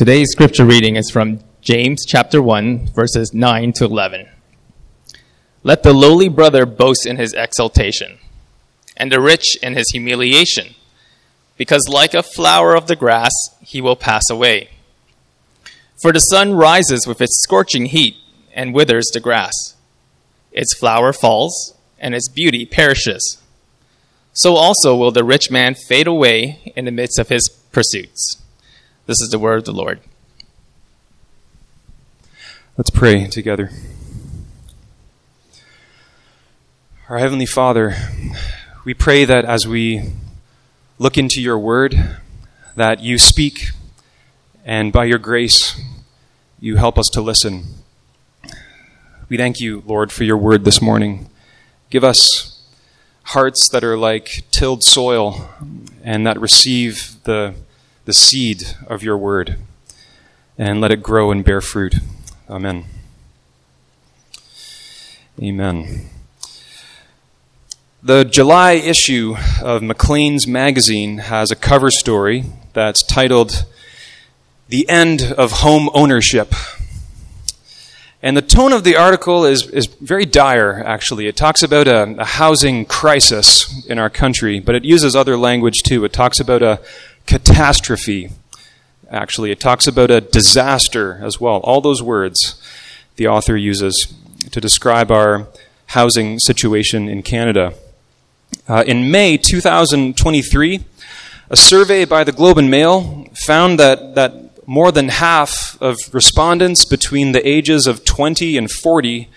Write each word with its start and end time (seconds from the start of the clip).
Today's 0.00 0.30
scripture 0.30 0.64
reading 0.64 0.96
is 0.96 1.10
from 1.10 1.40
James 1.60 2.06
chapter 2.06 2.40
1, 2.40 2.86
verses 2.94 3.34
9 3.34 3.74
to 3.74 3.84
11. 3.84 4.30
Let 5.62 5.82
the 5.82 5.92
lowly 5.92 6.30
brother 6.30 6.64
boast 6.64 7.04
in 7.04 7.18
his 7.18 7.34
exaltation, 7.34 8.16
and 8.96 9.12
the 9.12 9.20
rich 9.20 9.58
in 9.62 9.74
his 9.74 9.90
humiliation, 9.92 10.74
because 11.58 11.86
like 11.86 12.14
a 12.14 12.22
flower 12.22 12.74
of 12.74 12.86
the 12.86 12.96
grass, 12.96 13.30
he 13.60 13.82
will 13.82 13.94
pass 13.94 14.30
away. 14.30 14.70
For 16.00 16.14
the 16.14 16.20
sun 16.20 16.54
rises 16.54 17.06
with 17.06 17.20
its 17.20 17.42
scorching 17.42 17.84
heat 17.84 18.16
and 18.54 18.72
withers 18.72 19.10
the 19.12 19.20
grass. 19.20 19.52
Its 20.50 20.72
flower 20.72 21.12
falls, 21.12 21.74
and 21.98 22.14
its 22.14 22.30
beauty 22.30 22.64
perishes. 22.64 23.36
So 24.32 24.56
also 24.56 24.96
will 24.96 25.12
the 25.12 25.24
rich 25.24 25.50
man 25.50 25.74
fade 25.74 26.06
away 26.06 26.72
in 26.74 26.86
the 26.86 26.90
midst 26.90 27.18
of 27.18 27.28
his 27.28 27.46
pursuits. 27.70 28.40
This 29.10 29.22
is 29.22 29.30
the 29.30 29.40
word 29.40 29.58
of 29.58 29.64
the 29.64 29.72
Lord. 29.72 29.98
Let's 32.76 32.90
pray 32.90 33.26
together. 33.26 33.72
Our 37.08 37.18
Heavenly 37.18 37.44
Father, 37.44 37.96
we 38.84 38.94
pray 38.94 39.24
that 39.24 39.44
as 39.44 39.66
we 39.66 40.12
look 41.00 41.18
into 41.18 41.42
your 41.42 41.58
word, 41.58 42.20
that 42.76 43.00
you 43.00 43.18
speak, 43.18 43.70
and 44.64 44.92
by 44.92 45.06
your 45.06 45.18
grace, 45.18 45.82
you 46.60 46.76
help 46.76 46.96
us 46.96 47.06
to 47.14 47.20
listen. 47.20 47.64
We 49.28 49.36
thank 49.36 49.58
you, 49.58 49.82
Lord, 49.86 50.12
for 50.12 50.22
your 50.22 50.36
word 50.36 50.62
this 50.62 50.80
morning. 50.80 51.28
Give 51.90 52.04
us 52.04 52.62
hearts 53.24 53.68
that 53.72 53.82
are 53.82 53.98
like 53.98 54.44
tilled 54.52 54.84
soil 54.84 55.50
and 56.04 56.24
that 56.28 56.40
receive 56.40 57.16
the 57.24 57.56
the 58.10 58.14
seed 58.14 58.64
of 58.88 59.04
your 59.04 59.16
word 59.16 59.56
and 60.58 60.80
let 60.80 60.90
it 60.90 61.00
grow 61.00 61.30
and 61.30 61.44
bear 61.44 61.60
fruit. 61.60 61.94
Amen. 62.48 62.84
Amen. 65.40 66.08
The 68.02 68.24
July 68.24 68.72
issue 68.72 69.36
of 69.62 69.80
Maclean's 69.80 70.48
magazine 70.48 71.18
has 71.18 71.52
a 71.52 71.54
cover 71.54 71.88
story 71.88 72.46
that's 72.72 73.04
titled 73.04 73.64
The 74.68 74.88
End 74.88 75.32
of 75.38 75.52
Home 75.60 75.88
Ownership. 75.94 76.52
And 78.22 78.36
the 78.36 78.42
tone 78.42 78.72
of 78.72 78.82
the 78.82 78.96
article 78.96 79.44
is, 79.44 79.68
is 79.68 79.86
very 79.86 80.26
dire, 80.26 80.82
actually. 80.84 81.28
It 81.28 81.36
talks 81.36 81.62
about 81.62 81.86
a, 81.86 82.16
a 82.18 82.24
housing 82.24 82.86
crisis 82.86 83.86
in 83.86 84.00
our 84.00 84.10
country, 84.10 84.58
but 84.58 84.74
it 84.74 84.84
uses 84.84 85.14
other 85.14 85.36
language 85.36 85.84
too. 85.84 86.04
It 86.04 86.12
talks 86.12 86.40
about 86.40 86.60
a, 86.60 86.80
catastrophe, 87.26 88.30
actually. 89.10 89.50
It 89.50 89.60
talks 89.60 89.86
about 89.86 90.10
a 90.10 90.20
disaster 90.20 91.20
as 91.22 91.40
well. 91.40 91.58
All 91.58 91.80
those 91.80 92.02
words 92.02 92.60
the 93.16 93.28
author 93.28 93.56
uses 93.56 94.14
to 94.50 94.60
describe 94.60 95.10
our 95.10 95.46
housing 95.88 96.38
situation 96.38 97.08
in 97.08 97.22
Canada. 97.22 97.74
Uh, 98.68 98.82
in 98.86 99.10
May 99.10 99.36
2023, 99.36 100.84
a 101.50 101.56
survey 101.56 102.04
by 102.04 102.24
the 102.24 102.32
Globe 102.32 102.58
and 102.58 102.70
Mail 102.70 103.26
found 103.46 103.78
that, 103.78 104.14
that 104.14 104.66
more 104.66 104.92
than 104.92 105.08
half 105.08 105.76
of 105.82 105.96
respondents 106.12 106.84
between 106.84 107.32
the 107.32 107.46
ages 107.46 107.86
of 107.86 108.04
20 108.04 108.56
and 108.56 108.70
40 108.70 109.28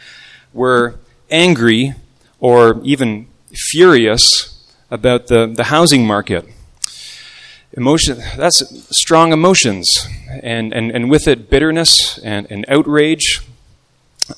were 0.53 0.95
angry 1.30 1.95
or 2.40 2.80
even 2.84 3.28
furious 3.52 4.64
about 4.92 5.28
the, 5.28 5.47
the 5.47 5.66
housing 5.66 6.06
market 6.06 6.47
emotion 7.74 8.20
that's 8.38 8.64
strong 8.96 9.34
emotions. 9.34 10.08
And, 10.42 10.74
and, 10.74 10.92
and 10.92 11.10
with 11.10 11.28
it 11.28 11.50
bitterness 11.50 12.18
and, 12.20 12.48
and 12.50 12.66
outrage 12.68 13.42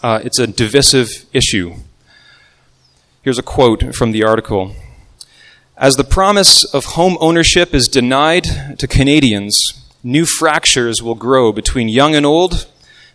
uh, 0.02 0.20
it's 0.24 0.40
a 0.40 0.48
divisive 0.48 1.26
issue. 1.32 1.76
Here's 3.22 3.38
a 3.38 3.44
quote 3.44 3.96
from 3.96 4.12
the 4.12 4.24
article. 4.24 4.76
As 5.78 5.96
the 5.96 6.04
promise 6.04 6.64
of 6.64 6.86
home 6.86 7.18
ownership 7.20 7.74
is 7.74 7.88
denied 7.88 8.78
to 8.80 8.88
canadians 8.88 9.56
new 10.04 10.26
fractures 10.26 11.02
will 11.02 11.16
grow 11.16 11.52
between 11.52 11.90
young 11.90 12.16
and 12.16 12.26
old 12.26 12.68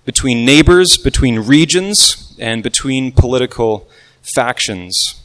between 0.04 0.44
neighbors 0.44 0.96
between 0.96 1.38
regions 1.38 2.36
and 2.38 2.62
between 2.62 3.12
political 3.12 3.88
factions. 4.34 5.22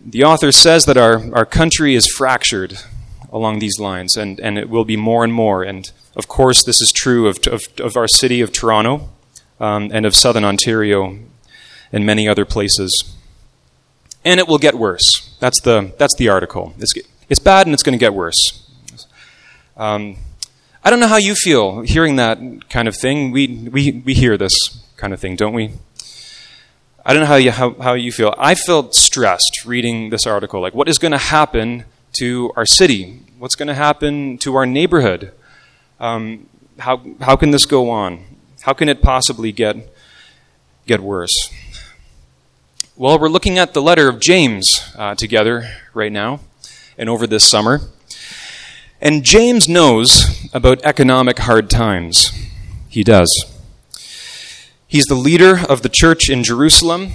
The 0.00 0.24
author 0.24 0.52
says 0.52 0.84
that 0.86 0.96
our, 0.96 1.34
our 1.34 1.46
country 1.46 1.94
is 1.94 2.06
fractured 2.06 2.78
along 3.32 3.58
these 3.58 3.78
lines, 3.80 4.16
and, 4.16 4.38
and 4.40 4.58
it 4.58 4.68
will 4.68 4.84
be 4.84 4.96
more 4.96 5.24
and 5.24 5.32
more. 5.32 5.62
And 5.62 5.90
of 6.14 6.28
course, 6.28 6.62
this 6.64 6.80
is 6.80 6.92
true 6.94 7.26
of, 7.26 7.38
of, 7.46 7.62
of 7.80 7.96
our 7.96 8.06
city 8.06 8.40
of 8.40 8.52
Toronto 8.52 9.08
um, 9.58 9.90
and 9.92 10.04
of 10.04 10.14
southern 10.14 10.44
Ontario 10.44 11.18
and 11.90 12.06
many 12.06 12.28
other 12.28 12.44
places. 12.44 13.16
And 14.24 14.38
it 14.38 14.46
will 14.46 14.58
get 14.58 14.74
worse. 14.74 15.36
That's 15.40 15.60
the, 15.60 15.92
that's 15.98 16.14
the 16.16 16.28
article. 16.28 16.74
It's, 16.78 16.92
it's 17.28 17.40
bad 17.40 17.66
and 17.66 17.74
it's 17.74 17.82
going 17.82 17.98
to 17.98 18.02
get 18.02 18.14
worse. 18.14 18.68
Um, 19.76 20.16
I 20.84 20.90
don't 20.90 21.00
know 21.00 21.08
how 21.08 21.16
you 21.16 21.34
feel 21.34 21.80
hearing 21.80 22.16
that 22.16 22.38
kind 22.68 22.86
of 22.86 22.96
thing. 22.96 23.30
We, 23.30 23.68
we, 23.72 24.02
we 24.04 24.14
hear 24.14 24.36
this 24.36 24.52
kind 24.96 25.14
of 25.14 25.20
thing, 25.20 25.36
don't 25.36 25.54
we? 25.54 25.72
I 27.04 27.12
don't 27.12 27.22
know 27.22 27.28
how 27.28 27.36
you, 27.36 27.50
how, 27.50 27.74
how 27.74 27.94
you 27.94 28.12
feel. 28.12 28.34
I 28.38 28.54
felt 28.54 28.94
stressed 28.94 29.62
reading 29.64 30.10
this 30.10 30.26
article. 30.26 30.60
Like, 30.60 30.74
what 30.74 30.88
is 30.88 30.98
going 30.98 31.12
to 31.12 31.18
happen 31.18 31.84
to 32.18 32.52
our 32.56 32.66
city? 32.66 33.21
What's 33.42 33.56
going 33.56 33.66
to 33.66 33.74
happen 33.74 34.38
to 34.38 34.54
our 34.54 34.66
neighborhood? 34.66 35.32
Um, 35.98 36.46
how, 36.78 37.02
how 37.20 37.34
can 37.34 37.50
this 37.50 37.66
go 37.66 37.90
on? 37.90 38.22
How 38.60 38.72
can 38.72 38.88
it 38.88 39.02
possibly 39.02 39.50
get, 39.50 39.92
get 40.86 41.00
worse? 41.00 41.52
Well, 42.94 43.18
we're 43.18 43.26
looking 43.26 43.58
at 43.58 43.74
the 43.74 43.82
letter 43.82 44.08
of 44.08 44.20
James 44.20 44.88
uh, 44.96 45.16
together 45.16 45.68
right 45.92 46.12
now 46.12 46.38
and 46.96 47.08
over 47.08 47.26
this 47.26 47.44
summer. 47.44 47.80
And 49.00 49.24
James 49.24 49.68
knows 49.68 50.48
about 50.54 50.80
economic 50.84 51.40
hard 51.40 51.68
times. 51.68 52.30
He 52.88 53.02
does. 53.02 53.28
He's 54.86 55.06
the 55.06 55.16
leader 55.16 55.62
of 55.68 55.82
the 55.82 55.88
church 55.88 56.30
in 56.30 56.44
Jerusalem 56.44 57.10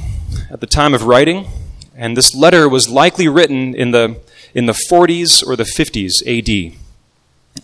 at 0.51 0.59
the 0.59 0.67
time 0.67 0.93
of 0.93 1.03
writing, 1.03 1.47
and 1.95 2.17
this 2.17 2.35
letter 2.35 2.67
was 2.67 2.89
likely 2.89 3.29
written 3.29 3.73
in 3.73 3.91
the, 3.91 4.19
in 4.57 4.65
the 4.65 4.77
40s 4.89 5.45
or 5.45 5.55
the 5.55 5.63
50s 5.63 6.13
AD. 6.25 6.75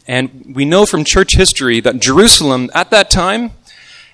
And 0.08 0.54
we 0.56 0.64
know 0.64 0.86
from 0.86 1.04
church 1.04 1.36
history 1.36 1.80
that 1.80 2.00
Jerusalem 2.00 2.70
at 2.76 2.92
that 2.92 3.10
time 3.10 3.50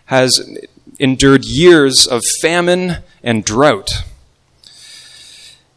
has 0.05 0.57
endured 0.97 1.43
years 1.43 2.07
of 2.07 2.21
famine 2.41 3.03
and 3.21 3.43
drought. 3.43 3.89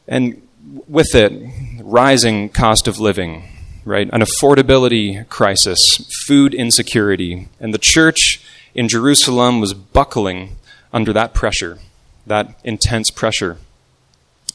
And 0.07 0.47
with 0.87 1.13
it, 1.17 1.33
rising 1.83 2.49
cost 2.51 2.87
of 2.87 3.01
living, 3.01 3.49
right? 3.85 4.09
An 4.13 4.21
affordability 4.21 5.29
crisis, 5.29 6.09
food 6.29 6.55
insecurity. 6.55 7.49
And 7.59 7.75
the 7.75 7.79
church 7.79 8.41
in 8.77 8.87
Jerusalem 8.87 9.61
was 9.61 9.75
buckling 9.75 10.57
under 10.93 11.13
that 11.13 11.35
pressure, 11.35 11.81
that 12.29 12.55
intense 12.63 13.11
pressure. 13.11 13.59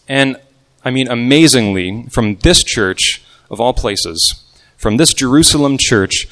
And 0.07 0.39
I 0.87 0.89
mean, 0.89 1.09
amazingly, 1.09 2.05
from 2.09 2.35
this 2.37 2.63
church, 2.63 3.21
of 3.51 3.59
all 3.59 3.73
places, 3.73 4.41
from 4.77 4.95
this 4.95 5.13
Jerusalem 5.13 5.75
church, 5.77 6.29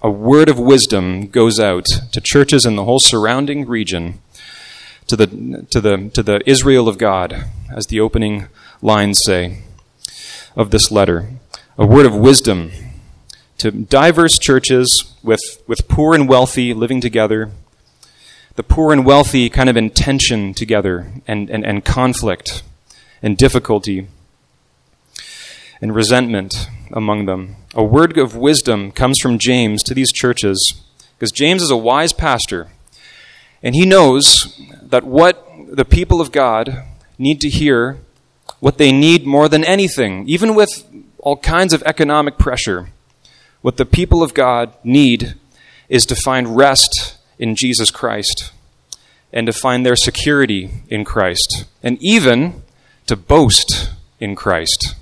a 0.00 0.10
word 0.10 0.48
of 0.48 0.58
wisdom 0.58 1.26
goes 1.26 1.60
out 1.60 1.84
to 2.12 2.22
churches 2.22 2.64
in 2.64 2.76
the 2.76 2.84
whole 2.84 3.00
surrounding 3.00 3.66
region, 3.66 4.22
to 5.08 5.16
the, 5.16 5.26
to 5.72 5.78
the, 5.78 6.10
to 6.14 6.22
the 6.22 6.40
Israel 6.46 6.88
of 6.88 6.96
God, 6.96 7.44
as 7.70 7.88
the 7.88 8.00
opening 8.00 8.46
lines 8.80 9.20
say 9.26 9.58
of 10.56 10.70
this 10.70 10.90
letter. 10.90 11.28
A 11.76 11.84
word 11.86 12.06
of 12.06 12.16
wisdom 12.16 12.72
to 13.58 13.70
diverse 13.70 14.38
churches 14.38 15.14
with, 15.22 15.62
with 15.66 15.86
poor 15.86 16.14
and 16.14 16.26
wealthy 16.26 16.72
living 16.72 17.02
together, 17.02 17.50
the 18.54 18.62
poor 18.62 18.90
and 18.90 19.04
wealthy 19.04 19.50
kind 19.50 19.68
of 19.68 19.76
in 19.76 19.90
tension 19.90 20.54
together 20.54 21.12
and, 21.26 21.50
and, 21.50 21.62
and 21.66 21.84
conflict 21.84 22.62
and 23.22 23.36
difficulty 23.36 24.08
and 25.80 25.94
resentment 25.94 26.68
among 26.92 27.26
them. 27.26 27.56
A 27.74 27.84
word 27.84 28.18
of 28.18 28.36
wisdom 28.36 28.92
comes 28.92 29.18
from 29.20 29.38
James 29.38 29.82
to 29.84 29.94
these 29.94 30.12
churches 30.12 30.80
because 31.18 31.32
James 31.32 31.62
is 31.62 31.70
a 31.70 31.76
wise 31.76 32.12
pastor 32.12 32.68
and 33.62 33.74
he 33.74 33.86
knows 33.86 34.60
that 34.82 35.04
what 35.04 35.46
the 35.68 35.84
people 35.84 36.20
of 36.20 36.32
God 36.32 36.82
need 37.18 37.40
to 37.40 37.48
hear, 37.48 37.98
what 38.60 38.78
they 38.78 38.92
need 38.92 39.26
more 39.26 39.48
than 39.48 39.64
anything, 39.64 40.28
even 40.28 40.54
with 40.54 40.84
all 41.18 41.36
kinds 41.36 41.72
of 41.72 41.82
economic 41.84 42.38
pressure, 42.38 42.88
what 43.60 43.76
the 43.76 43.86
people 43.86 44.22
of 44.22 44.34
God 44.34 44.74
need 44.82 45.34
is 45.88 46.04
to 46.06 46.16
find 46.16 46.56
rest 46.56 47.16
in 47.38 47.54
Jesus 47.54 47.90
Christ 47.90 48.52
and 49.32 49.46
to 49.46 49.52
find 49.52 49.86
their 49.86 49.96
security 49.96 50.70
in 50.88 51.04
Christ, 51.04 51.64
and 51.82 51.96
even 52.02 52.62
to 53.06 53.16
boast 53.16 53.90
in 54.20 54.34
Christ. 54.36 54.94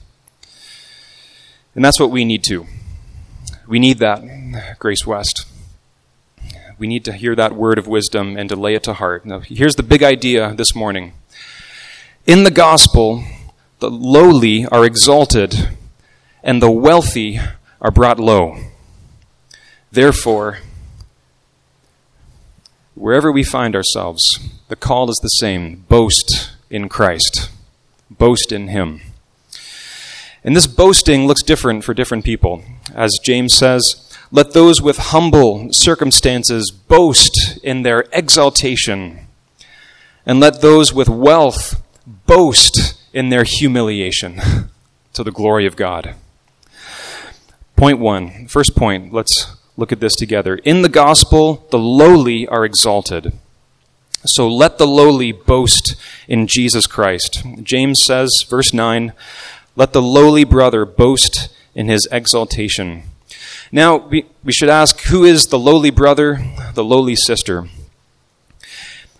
And 1.74 1.84
that's 1.84 2.00
what 2.00 2.10
we 2.10 2.24
need 2.24 2.42
to. 2.44 2.66
We 3.66 3.78
need 3.78 3.98
that, 3.98 4.76
Grace 4.78 5.06
West. 5.06 5.46
We 6.78 6.86
need 6.86 7.04
to 7.04 7.12
hear 7.12 7.34
that 7.36 7.54
word 7.54 7.78
of 7.78 7.86
wisdom 7.86 8.36
and 8.36 8.48
to 8.48 8.56
lay 8.56 8.74
it 8.74 8.82
to 8.84 8.94
heart. 8.94 9.26
Now, 9.26 9.40
here's 9.40 9.76
the 9.76 9.82
big 9.82 10.02
idea 10.02 10.54
this 10.54 10.74
morning. 10.74 11.12
In 12.26 12.44
the 12.44 12.50
gospel, 12.50 13.22
the 13.80 13.90
lowly 13.90 14.66
are 14.66 14.84
exalted 14.84 15.76
and 16.42 16.62
the 16.62 16.70
wealthy 16.70 17.38
are 17.80 17.90
brought 17.90 18.18
low. 18.18 18.56
Therefore, 19.92 20.58
wherever 22.94 23.30
we 23.30 23.42
find 23.42 23.74
ourselves, 23.74 24.22
the 24.68 24.76
call 24.76 25.10
is 25.10 25.18
the 25.22 25.28
same 25.28 25.84
boast 25.88 26.52
in 26.70 26.88
Christ, 26.88 27.50
boast 28.10 28.52
in 28.52 28.68
Him. 28.68 29.00
And 30.42 30.56
this 30.56 30.66
boasting 30.66 31.26
looks 31.26 31.42
different 31.42 31.84
for 31.84 31.94
different 31.94 32.24
people. 32.24 32.62
As 32.94 33.10
James 33.22 33.54
says, 33.54 34.10
let 34.32 34.52
those 34.52 34.80
with 34.80 34.96
humble 34.98 35.68
circumstances 35.72 36.70
boast 36.70 37.58
in 37.62 37.82
their 37.82 38.04
exaltation, 38.12 39.26
and 40.24 40.38
let 40.38 40.60
those 40.60 40.92
with 40.92 41.08
wealth 41.08 41.82
boast 42.06 42.94
in 43.12 43.28
their 43.28 43.44
humiliation 43.44 44.40
to 45.12 45.24
the 45.24 45.32
glory 45.32 45.66
of 45.66 45.76
God. 45.76 46.14
Point 47.76 47.98
one, 47.98 48.46
first 48.46 48.76
point, 48.76 49.12
let's 49.12 49.56
look 49.76 49.90
at 49.90 50.00
this 50.00 50.14
together. 50.14 50.56
In 50.56 50.82
the 50.82 50.88
gospel, 50.88 51.66
the 51.70 51.78
lowly 51.78 52.46
are 52.46 52.64
exalted. 52.64 53.32
So 54.26 54.46
let 54.48 54.76
the 54.76 54.86
lowly 54.86 55.32
boast 55.32 55.96
in 56.28 56.46
Jesus 56.46 56.86
Christ. 56.86 57.42
James 57.62 58.02
says, 58.04 58.44
verse 58.48 58.74
9, 58.74 59.14
let 59.76 59.94
the 59.94 60.02
lowly 60.02 60.44
brother 60.44 60.84
boast 60.84 61.48
in 61.74 61.88
his 61.88 62.06
exaltation. 62.12 63.04
Now, 63.72 63.96
we, 63.96 64.26
we 64.44 64.52
should 64.52 64.68
ask 64.68 65.00
who 65.04 65.24
is 65.24 65.46
the 65.46 65.58
lowly 65.58 65.90
brother, 65.90 66.38
the 66.74 66.84
lowly 66.84 67.16
sister? 67.16 67.68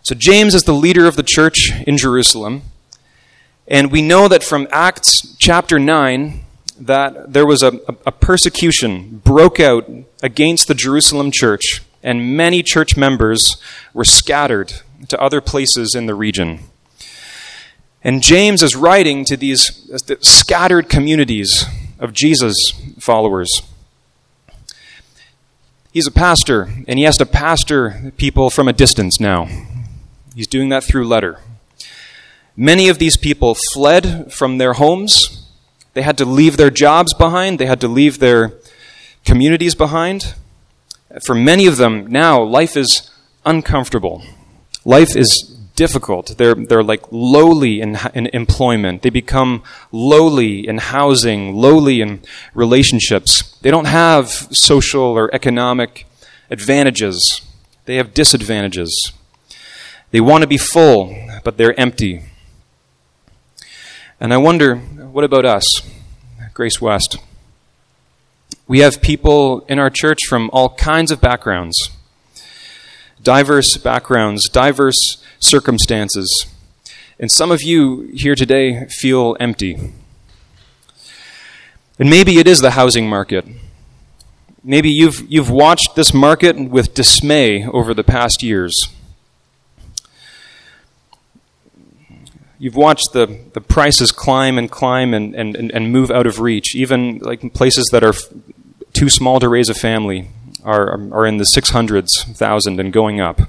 So, 0.03 0.15
James 0.15 0.55
is 0.55 0.65
the 0.65 0.75
leader 0.75 1.07
of 1.07 1.17
the 1.17 1.23
church 1.23 1.71
in 1.87 1.97
Jerusalem. 1.97 2.63
And 3.67 3.91
we 3.91 4.03
know 4.03 4.29
that 4.29 4.43
from 4.43 4.69
Acts 4.71 5.35
chapter 5.39 5.79
9 5.79 6.41
that 6.79 7.33
there 7.33 7.47
was 7.47 7.63
a, 7.63 7.81
a 8.05 8.13
persecution 8.13 9.23
broke 9.25 9.61
out 9.61 9.89
against 10.23 10.69
the 10.69 10.75
Jerusalem 10.75 11.31
church, 11.33 11.83
and 12.03 12.37
many 12.37 12.63
church 12.63 12.97
members 12.97 13.57
were 13.95 14.05
scattered 14.05 14.83
to 15.09 15.21
other 15.21 15.41
places 15.41 15.95
in 15.95 16.07
the 16.07 16.15
region. 16.15 16.61
And 18.03 18.23
James 18.23 18.63
is 18.63 18.75
writing 18.75 19.25
to 19.27 19.37
these 19.37 19.89
scattered 20.21 20.89
communities 20.89 21.67
of 21.99 22.13
Jesus 22.13 22.55
followers. 22.99 23.51
He's 25.93 26.07
a 26.07 26.13
pastor, 26.13 26.69
and 26.87 26.99
he 26.99 27.05
has 27.05 27.19
to 27.19 27.27
pastor 27.27 28.13
people 28.17 28.49
from 28.49 28.69
a 28.69 28.73
distance 28.73 29.21
now. 29.21 29.49
He's 30.35 30.47
doing 30.47 30.69
that 30.69 30.85
through 30.85 31.07
letter. 31.07 31.41
Many 32.57 32.89
of 32.89 32.99
these 32.99 33.17
people 33.17 33.57
fled 33.73 34.33
from 34.33 34.59
their 34.59 34.75
homes. 34.75 35.49
They 35.95 36.03
had 36.03 36.17
to 36.19 36.25
leave 36.25 36.57
their 36.57 36.71
jobs 36.71 37.13
behind, 37.13 37.59
they 37.59 37.67
had 37.67 37.81
to 37.81 37.89
leave 37.89 38.19
their 38.19 38.53
communities 39.25 39.75
behind. 39.75 40.35
For 41.27 41.35
many 41.35 41.67
of 41.67 41.77
them, 41.77 42.07
now 42.07 42.41
life 42.43 42.77
is 42.77 43.11
uncomfortable. 43.45 44.23
Life 44.91 45.15
is 45.15 45.57
difficult. 45.77 46.35
They're, 46.37 46.57
they're 46.57 46.83
like 46.83 47.05
lowly 47.13 47.81
in, 47.81 47.97
in 48.13 48.27
employment. 48.33 49.03
They 49.03 49.11
become 49.11 49.63
lowly 49.93 50.67
in 50.67 50.79
housing, 50.79 51.55
lowly 51.55 52.01
in 52.01 52.23
relationships. 52.55 53.57
They 53.63 53.71
don't 53.71 53.85
have 53.85 54.27
social 54.51 55.03
or 55.03 55.33
economic 55.33 56.09
advantages, 56.51 57.41
they 57.85 57.95
have 57.97 58.13
disadvantages. 58.15 59.13
They 60.11 60.21
want 60.21 60.43
to 60.43 60.49
be 60.49 60.59
full, 60.59 61.17
but 61.45 61.57
they're 61.57 61.79
empty. 61.79 62.25
And 64.19 64.35
I 64.35 64.39
wonder, 64.39 64.75
what 64.75 65.23
about 65.23 65.45
us, 65.45 65.65
Grace 66.53 66.81
West? 66.81 67.17
We 68.67 68.81
have 68.81 69.01
people 69.01 69.61
in 69.69 69.79
our 69.79 69.91
church 69.91 70.27
from 70.29 70.51
all 70.53 70.75
kinds 70.75 71.13
of 71.13 71.21
backgrounds, 71.21 71.77
diverse 73.23 73.77
backgrounds, 73.77 74.49
diverse 74.49 75.25
circumstances. 75.39 76.47
And 77.19 77.31
some 77.31 77.51
of 77.51 77.63
you 77.63 78.11
here 78.15 78.35
today 78.35 78.87
feel 78.87 79.37
empty. 79.41 79.93
And 81.99 82.09
maybe 82.09 82.39
it 82.39 82.47
is 82.47 82.61
the 82.61 82.73
housing 82.73 83.09
market. 83.09 83.45
Maybe 84.65 84.91
you've, 84.91 85.31
you've 85.31 85.51
watched 85.51 85.97
this 85.97 86.15
market 86.15 86.59
with 86.59 86.95
dismay 86.95 87.67
over 87.67 87.93
the 87.93 88.05
past 88.05 88.43
years. 88.43 88.75
You've 92.59 92.77
watched 92.77 93.13
the, 93.13 93.41
the 93.55 93.61
prices 93.61 94.13
climb 94.13 94.59
and 94.59 94.71
climb 94.71 95.15
and, 95.15 95.35
and, 95.35 95.57
and 95.57 95.93
move 95.93 96.11
out 96.11 96.27
of 96.27 96.41
reach. 96.41 96.77
Even 96.77 97.19
like 97.19 97.55
places 97.55 97.89
that 97.93 98.05
are 98.05 98.13
too 98.93 99.09
small 99.09 99.41
to 99.41 99.49
raise 99.49 99.71
a 99.71 99.75
family 99.75 100.29
are, 100.65 100.93
are 101.13 101.27
in 101.27 101.39
the 101.39 101.45
600s, 101.45 102.37
thousand, 102.37 102.81
and 102.81 102.93
going 102.93 103.21
up. 103.21 103.41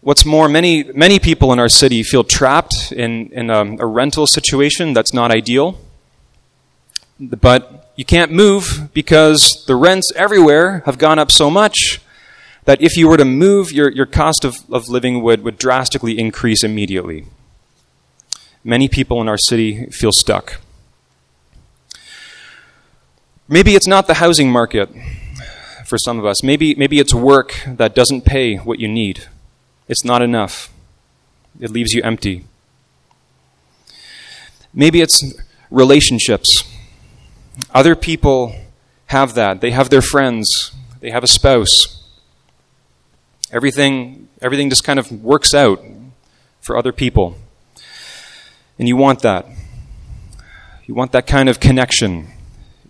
What's 0.00 0.24
more, 0.24 0.48
many, 0.48 0.84
many 0.84 1.18
people 1.18 1.52
in 1.52 1.60
our 1.60 1.68
city 1.68 2.02
feel 2.02 2.24
trapped 2.24 2.90
in, 2.90 3.30
in 3.32 3.50
a, 3.50 3.60
a 3.78 3.86
rental 3.86 4.26
situation 4.26 4.92
that's 4.92 5.14
not 5.14 5.30
ideal. 5.30 5.78
But 7.20 7.92
you 7.94 8.04
can't 8.04 8.32
move 8.32 8.90
because 8.92 9.64
the 9.68 9.76
rents 9.76 10.10
everywhere 10.16 10.82
have 10.86 10.98
gone 10.98 11.20
up 11.20 11.30
so 11.30 11.50
much 11.50 12.00
that 12.64 12.80
if 12.80 12.96
you 12.96 13.08
were 13.08 13.16
to 13.16 13.24
move, 13.24 13.72
your, 13.72 13.90
your 13.90 14.06
cost 14.06 14.44
of, 14.44 14.56
of 14.72 14.88
living 14.88 15.22
would, 15.22 15.42
would 15.42 15.58
drastically 15.58 16.18
increase 16.18 16.64
immediately. 16.64 17.26
Many 18.64 18.88
people 18.88 19.20
in 19.20 19.28
our 19.28 19.38
city 19.38 19.86
feel 19.86 20.12
stuck. 20.12 20.60
Maybe 23.52 23.74
it's 23.74 23.86
not 23.86 24.06
the 24.06 24.14
housing 24.14 24.50
market 24.50 24.88
for 25.84 25.98
some 25.98 26.18
of 26.18 26.24
us. 26.24 26.42
Maybe, 26.42 26.74
maybe 26.74 26.98
it's 26.98 27.12
work 27.12 27.62
that 27.66 27.94
doesn't 27.94 28.22
pay 28.22 28.56
what 28.56 28.80
you 28.80 28.88
need. 28.88 29.26
It's 29.88 30.06
not 30.06 30.22
enough, 30.22 30.72
it 31.60 31.68
leaves 31.68 31.92
you 31.92 32.00
empty. 32.02 32.46
Maybe 34.72 35.02
it's 35.02 35.34
relationships. 35.70 36.64
Other 37.74 37.94
people 37.94 38.56
have 39.08 39.34
that. 39.34 39.60
They 39.60 39.72
have 39.72 39.90
their 39.90 40.00
friends, 40.00 40.72
they 41.00 41.10
have 41.10 41.22
a 41.22 41.26
spouse. 41.26 42.08
Everything, 43.52 44.30
everything 44.40 44.70
just 44.70 44.82
kind 44.82 44.98
of 44.98 45.12
works 45.12 45.52
out 45.52 45.84
for 46.62 46.74
other 46.74 46.90
people. 46.90 47.36
And 48.78 48.88
you 48.88 48.96
want 48.96 49.20
that. 49.20 49.44
You 50.86 50.94
want 50.94 51.12
that 51.12 51.26
kind 51.26 51.50
of 51.50 51.60
connection, 51.60 52.28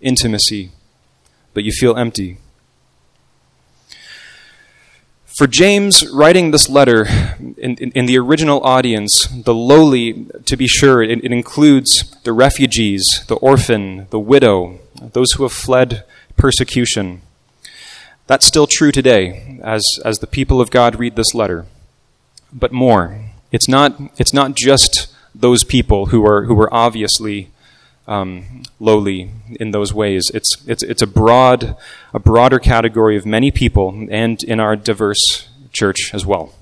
intimacy, 0.03 0.71
but 1.55 1.65
you 1.65 1.73
feel 1.73 1.97
empty. 1.97 2.39
For 5.39 5.47
James, 5.47 6.07
writing 6.11 6.51
this 6.51 6.69
letter 6.69 7.07
in, 7.39 7.77
in, 7.77 7.91
in, 7.93 8.07
the 8.07 8.19
original 8.19 8.63
audience, 8.63 9.27
the 9.29 9.55
lowly, 9.55 10.27
to 10.45 10.57
be 10.59 10.67
sure, 10.67 11.03
it, 11.03 11.25
it 11.25 11.33
includes 11.33 12.15
the 12.25 12.35
refugees, 12.35 13.03
the 13.29 13.37
orphan, 13.37 14.09
the 14.11 14.21
widow, 14.21 14.79
those 15.01 15.33
who 15.33 15.45
have 15.45 15.53
fled 15.53 16.05
persecution. 16.37 17.23
That's 18.27 18.47
still 18.47 18.67
true 18.67 18.93
today 18.93 19.59
as, 19.63 19.83
as 20.05 20.19
the 20.19 20.27
people 20.27 20.61
of 20.61 20.71
God 20.71 20.99
read 20.99 21.17
this 21.17 21.35
letter. 21.35 21.65
But 22.53 22.73
more. 22.73 23.19
It's 23.51 23.69
not, 23.69 23.99
it's 24.19 24.35
not 24.35 24.55
just 24.55 25.15
those 25.35 25.65
people 25.65 26.07
who 26.07 26.27
are, 26.27 26.45
who 26.45 26.61
are 26.61 26.73
obviously 26.73 27.52
um, 28.13 28.63
lowly 28.79 29.31
in 29.59 29.71
those 29.71 29.95
ways. 29.95 30.31
It's, 30.35 30.63
it's, 30.67 30.83
it's 30.83 31.01
a, 31.01 31.07
broad, 31.07 31.77
a 32.13 32.19
broader 32.19 32.59
category 32.59 33.17
of 33.17 33.25
many 33.25 33.51
people 33.51 34.07
and 34.11 34.43
in 34.45 34.61
our 34.61 34.77
diverse 34.77 35.49
church 35.73 36.11
as 36.13 36.27
well. 36.27 36.53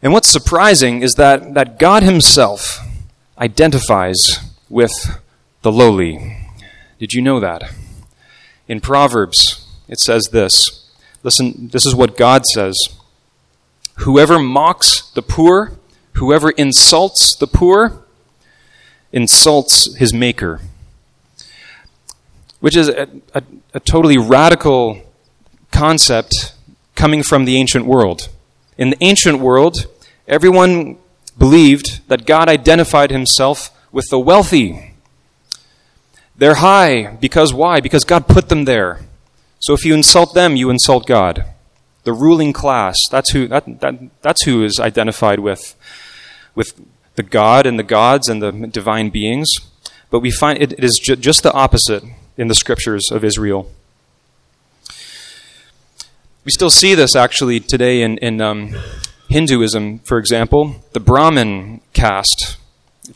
And 0.00 0.12
what's 0.12 0.28
surprising 0.28 1.02
is 1.02 1.14
that, 1.14 1.54
that 1.54 1.80
God 1.80 2.04
Himself 2.04 2.78
identifies 3.36 4.24
with 4.68 4.92
the 5.62 5.72
lowly. 5.72 6.36
Did 7.00 7.12
you 7.12 7.20
know 7.20 7.40
that? 7.40 7.72
In 8.68 8.80
Proverbs, 8.80 9.66
it 9.88 9.98
says 9.98 10.28
this. 10.30 10.88
Listen, 11.24 11.68
this 11.72 11.84
is 11.84 11.94
what 11.94 12.16
God 12.16 12.46
says 12.46 12.76
Whoever 13.96 14.38
mocks 14.38 15.10
the 15.10 15.22
poor, 15.22 15.72
whoever 16.12 16.50
insults 16.50 17.34
the 17.34 17.48
poor, 17.48 18.04
insults 19.12 19.94
his 19.96 20.12
maker, 20.12 20.60
which 22.60 22.76
is 22.76 22.88
a, 22.88 23.08
a, 23.34 23.42
a, 23.74 23.80
totally 23.80 24.18
radical 24.18 25.00
concept 25.70 26.54
coming 26.94 27.22
from 27.22 27.44
the 27.44 27.56
ancient 27.56 27.86
world. 27.86 28.28
In 28.76 28.90
the 28.90 28.96
ancient 29.00 29.38
world, 29.38 29.86
everyone 30.26 30.98
believed 31.38 32.06
that 32.08 32.26
God 32.26 32.48
identified 32.48 33.10
himself 33.10 33.70
with 33.92 34.08
the 34.10 34.18
wealthy. 34.18 34.94
They're 36.36 36.56
high 36.56 37.16
because 37.20 37.52
why? 37.54 37.80
Because 37.80 38.04
God 38.04 38.28
put 38.28 38.48
them 38.48 38.64
there. 38.64 39.00
So 39.60 39.72
if 39.72 39.84
you 39.84 39.94
insult 39.94 40.34
them, 40.34 40.56
you 40.56 40.70
insult 40.70 41.06
God. 41.06 41.44
The 42.04 42.12
ruling 42.12 42.52
class, 42.52 42.96
that's 43.10 43.32
who, 43.32 43.48
that, 43.48 43.80
that, 43.80 43.94
that's 44.22 44.44
who 44.44 44.64
is 44.64 44.78
identified 44.80 45.40
with, 45.40 45.74
with 46.54 46.80
the 47.18 47.22
God 47.24 47.66
and 47.66 47.78
the 47.78 47.82
gods 47.82 48.28
and 48.28 48.40
the 48.40 48.52
divine 48.52 49.10
beings. 49.10 49.48
But 50.08 50.20
we 50.20 50.30
find 50.30 50.62
it, 50.62 50.72
it 50.72 50.84
is 50.84 51.00
ju- 51.02 51.16
just 51.16 51.42
the 51.42 51.52
opposite 51.52 52.04
in 52.36 52.46
the 52.46 52.54
scriptures 52.54 53.10
of 53.10 53.24
Israel. 53.24 53.70
We 56.44 56.52
still 56.52 56.70
see 56.70 56.94
this 56.94 57.16
actually 57.16 57.58
today 57.58 58.02
in, 58.02 58.18
in 58.18 58.40
um, 58.40 58.76
Hinduism, 59.28 59.98
for 59.98 60.16
example. 60.16 60.76
The 60.92 61.00
Brahmin 61.00 61.80
caste 61.92 62.56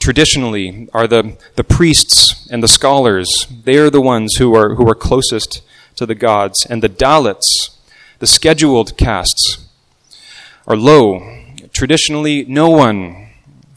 traditionally 0.00 0.88
are 0.92 1.06
the, 1.06 1.38
the 1.54 1.64
priests 1.64 2.49
and 2.50 2.61
the 2.61 2.68
scholars. 2.68 3.28
They 3.64 3.76
are 3.76 3.88
the 3.88 4.00
ones 4.00 4.35
who 4.38 4.52
are, 4.56 4.75
who 4.75 4.87
are 4.90 4.97
closest 4.97 5.62
to 5.94 6.06
the 6.06 6.16
gods. 6.16 6.66
And 6.68 6.82
the 6.82 6.88
Dalits, 6.88 7.76
the 8.18 8.26
scheduled 8.26 8.97
castes, 8.99 9.64
are 10.66 10.76
low. 10.76 11.21
Traditionally, 11.73 12.44
no 12.47 12.68
one 12.68 13.21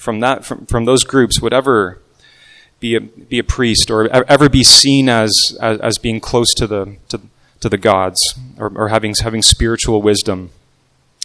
from, 0.05 0.19
that, 0.21 0.45
from, 0.45 0.67
from 0.67 0.85
those 0.85 1.03
groups 1.03 1.41
would 1.41 1.51
ever 1.51 1.99
be 2.79 2.95
a, 2.95 3.01
be 3.01 3.39
a 3.39 3.43
priest 3.43 3.89
or 3.89 4.07
ever 4.07 4.47
be 4.47 4.63
seen 4.63 5.09
as, 5.09 5.33
as, 5.59 5.79
as 5.79 5.97
being 5.97 6.19
close 6.19 6.53
to 6.53 6.67
the, 6.67 6.95
to, 7.09 7.19
to 7.59 7.67
the 7.67 7.77
gods 7.77 8.19
or, 8.57 8.71
or 8.75 8.89
having, 8.89 9.15
having 9.21 9.41
spiritual 9.41 10.03
wisdom. 10.03 10.51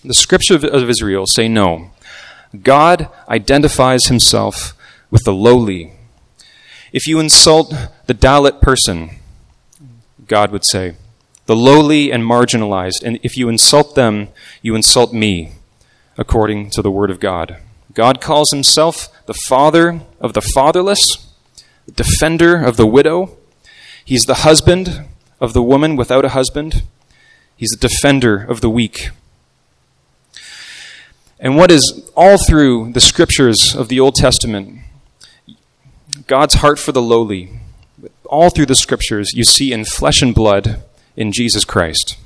The 0.02 0.14
scriptures 0.14 0.64
of 0.64 0.88
Israel 0.88 1.26
say 1.26 1.46
no. 1.46 1.90
God 2.62 3.10
identifies 3.28 4.06
himself 4.06 4.72
with 5.10 5.24
the 5.24 5.34
lowly. 5.34 5.92
If 6.90 7.06
you 7.06 7.20
insult 7.20 7.74
the 8.06 8.14
Dalit 8.14 8.62
person, 8.62 9.10
God 10.26 10.50
would 10.50 10.64
say, 10.64 10.96
the 11.44 11.54
lowly 11.54 12.10
and 12.10 12.24
marginalized, 12.24 13.02
and 13.04 13.18
if 13.22 13.36
you 13.36 13.48
insult 13.50 13.94
them, 13.94 14.28
you 14.62 14.74
insult 14.74 15.12
me, 15.12 15.52
according 16.16 16.70
to 16.70 16.82
the 16.82 16.90
Word 16.90 17.10
of 17.10 17.20
God. 17.20 17.58
God 17.92 18.20
calls 18.20 18.50
himself 18.50 19.08
the 19.26 19.34
father 19.34 20.02
of 20.20 20.32
the 20.32 20.40
fatherless, 20.40 21.00
the 21.86 21.92
defender 21.92 22.62
of 22.62 22.76
the 22.76 22.86
widow. 22.86 23.36
He's 24.04 24.24
the 24.24 24.36
husband 24.36 25.06
of 25.40 25.52
the 25.52 25.62
woman 25.62 25.96
without 25.96 26.24
a 26.24 26.30
husband. 26.30 26.82
He's 27.56 27.70
the 27.70 27.88
defender 27.88 28.42
of 28.42 28.60
the 28.60 28.70
weak. 28.70 29.10
And 31.38 31.56
what 31.56 31.70
is 31.70 32.10
all 32.14 32.36
through 32.36 32.92
the 32.92 33.00
scriptures 33.00 33.74
of 33.74 33.88
the 33.88 33.98
Old 33.98 34.14
Testament 34.14 34.80
God's 36.26 36.54
heart 36.54 36.78
for 36.78 36.92
the 36.92 37.02
lowly, 37.02 37.60
all 38.24 38.50
through 38.50 38.66
the 38.66 38.74
scriptures, 38.74 39.32
you 39.34 39.42
see 39.42 39.72
in 39.72 39.84
flesh 39.84 40.22
and 40.22 40.34
blood 40.34 40.82
in 41.16 41.32
Jesus 41.32 41.64
Christ. 41.64 42.16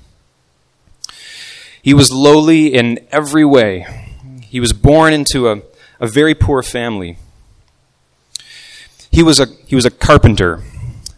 He 1.81 1.95
was 1.95 2.13
lowly 2.13 2.75
in 2.75 3.07
every 3.11 3.45
way. 3.45 4.04
He 4.55 4.61
was 4.61 4.73
born 4.73 5.13
into 5.13 5.49
a, 5.49 5.63
a 5.99 6.07
very 6.07 6.33
poor 6.33 6.63
family. 6.63 7.19
He 9.11 9.21
was 9.21 9.41
a, 9.41 9.47
he 9.67 9.75
was 9.75 9.85
a 9.85 9.91
carpenter. 9.91 10.63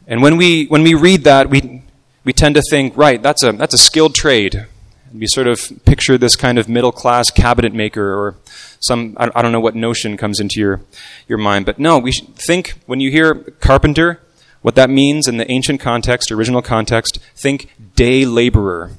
And 0.06 0.22
when 0.22 0.38
we, 0.38 0.64
when 0.68 0.82
we 0.82 0.94
read 0.94 1.24
that, 1.24 1.50
we, 1.50 1.82
we 2.24 2.32
tend 2.32 2.54
to 2.54 2.62
think, 2.70 2.96
right, 2.96 3.22
that's 3.22 3.42
a, 3.42 3.52
that's 3.52 3.74
a 3.74 3.76
skilled 3.76 4.14
trade. 4.14 4.64
We 5.12 5.26
sort 5.26 5.48
of 5.48 5.60
picture 5.84 6.16
this 6.16 6.34
kind 6.34 6.58
of 6.58 6.66
middle 6.66 6.92
class 6.92 7.28
cabinet 7.28 7.74
maker 7.74 8.14
or 8.14 8.36
some, 8.80 9.14
I 9.18 9.42
don't 9.42 9.52
know 9.52 9.60
what 9.60 9.74
notion 9.74 10.16
comes 10.16 10.40
into 10.40 10.58
your, 10.58 10.80
your 11.28 11.36
mind. 11.36 11.66
But 11.66 11.78
no, 11.78 11.98
we 11.98 12.12
think 12.12 12.72
when 12.86 13.00
you 13.00 13.10
hear 13.10 13.34
carpenter, 13.34 14.18
what 14.62 14.76
that 14.76 14.88
means 14.88 15.28
in 15.28 15.36
the 15.36 15.50
ancient 15.52 15.82
context, 15.82 16.32
original 16.32 16.62
context, 16.62 17.18
think 17.34 17.70
day 17.96 18.24
laborer. 18.24 18.92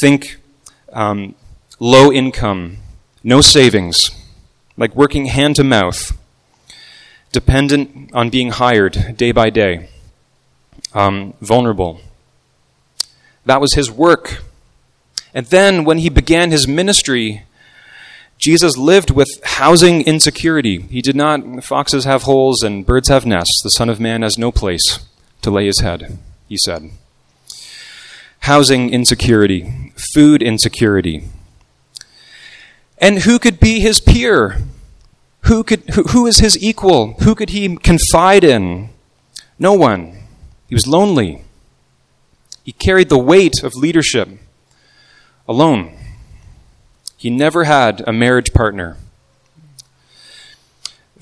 Think 0.00 0.38
um, 0.92 1.36
low 1.78 2.10
income, 2.10 2.78
no 3.24 3.40
savings, 3.40 4.10
like 4.76 4.94
working 4.94 5.26
hand 5.26 5.56
to 5.56 5.64
mouth, 5.64 6.16
dependent 7.32 8.14
on 8.14 8.28
being 8.28 8.50
hired 8.50 9.16
day 9.16 9.32
by 9.32 9.48
day, 9.48 9.88
um, 10.92 11.32
vulnerable. 11.40 12.00
That 13.46 13.62
was 13.62 13.74
his 13.74 13.90
work. 13.90 14.42
And 15.32 15.46
then 15.46 15.84
when 15.84 15.98
he 15.98 16.10
began 16.10 16.50
his 16.50 16.68
ministry, 16.68 17.44
Jesus 18.38 18.76
lived 18.76 19.10
with 19.10 19.28
housing 19.42 20.02
insecurity. 20.02 20.82
He 20.82 21.00
did 21.00 21.16
not, 21.16 21.64
foxes 21.64 22.04
have 22.04 22.22
holes 22.22 22.62
and 22.62 22.84
birds 22.84 23.08
have 23.08 23.24
nests. 23.24 23.62
The 23.62 23.70
Son 23.70 23.88
of 23.88 23.98
Man 23.98 24.20
has 24.20 24.36
no 24.36 24.52
place 24.52 25.00
to 25.40 25.50
lay 25.50 25.66
his 25.66 25.80
head, 25.80 26.18
he 26.46 26.58
said. 26.58 26.90
Housing 28.40 28.90
insecurity, 28.92 29.92
food 30.12 30.42
insecurity. 30.42 31.24
And 32.98 33.20
who 33.20 33.38
could 33.38 33.60
be 33.60 33.80
his 33.80 34.00
peer? 34.00 34.58
Who, 35.42 35.62
could, 35.62 35.88
who, 35.90 36.04
who 36.04 36.26
is 36.26 36.38
his 36.38 36.62
equal? 36.62 37.14
Who 37.20 37.34
could 37.34 37.50
he 37.50 37.76
confide 37.76 38.44
in? 38.44 38.90
No 39.58 39.74
one. 39.74 40.16
He 40.68 40.74
was 40.74 40.86
lonely. 40.86 41.44
He 42.62 42.72
carried 42.72 43.10
the 43.10 43.18
weight 43.18 43.62
of 43.62 43.74
leadership 43.74 44.28
alone. 45.46 45.96
He 47.16 47.30
never 47.30 47.64
had 47.64 48.02
a 48.06 48.12
marriage 48.12 48.52
partner. 48.52 48.96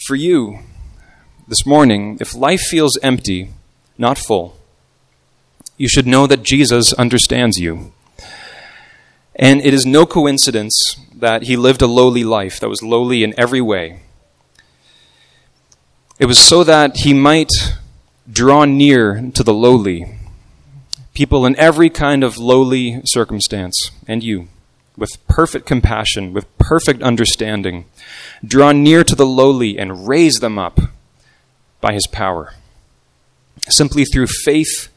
For 0.06 0.14
you, 0.14 0.60
this 1.48 1.66
morning, 1.66 2.18
if 2.20 2.34
life 2.34 2.60
feels 2.60 2.98
empty, 3.02 3.50
not 3.98 4.18
full, 4.18 4.56
you 5.76 5.88
should 5.88 6.06
know 6.06 6.26
that 6.26 6.44
Jesus 6.44 6.92
understands 6.94 7.58
you. 7.58 7.92
And 9.34 9.60
it 9.60 9.74
is 9.74 9.84
no 9.84 10.06
coincidence 10.06 10.96
that 11.22 11.44
he 11.44 11.56
lived 11.56 11.80
a 11.80 11.86
lowly 11.86 12.24
life 12.24 12.58
that 12.58 12.68
was 12.68 12.82
lowly 12.82 13.22
in 13.22 13.32
every 13.38 13.60
way. 13.60 14.00
It 16.18 16.26
was 16.26 16.40
so 16.40 16.64
that 16.64 16.96
he 16.96 17.14
might 17.14 17.52
draw 18.28 18.64
near 18.64 19.30
to 19.34 19.44
the 19.44 19.54
lowly, 19.54 20.18
people 21.14 21.46
in 21.46 21.54
every 21.60 21.88
kind 21.90 22.24
of 22.24 22.38
lowly 22.38 23.02
circumstance, 23.04 23.92
and 24.08 24.24
you 24.24 24.48
with 24.96 25.24
perfect 25.28 25.64
compassion, 25.64 26.32
with 26.32 26.58
perfect 26.58 27.00
understanding, 27.02 27.84
draw 28.44 28.72
near 28.72 29.04
to 29.04 29.14
the 29.14 29.24
lowly 29.24 29.78
and 29.78 30.08
raise 30.08 30.40
them 30.40 30.58
up 30.58 30.80
by 31.80 31.92
his 31.92 32.08
power. 32.08 32.54
Simply 33.68 34.04
through 34.04 34.26
faith, 34.26 34.88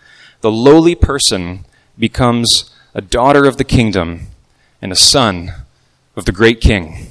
the 0.42 0.52
lowly 0.52 0.96
person 0.96 1.66
becomes 2.00 2.74
a 2.96 3.02
daughter 3.02 3.46
of 3.46 3.58
the 3.58 3.64
kingdom 3.64 4.30
and 4.82 4.92
a 4.92 4.96
son 4.96 5.54
of 6.16 6.26
the 6.26 6.32
great 6.32 6.62
king. 6.62 7.08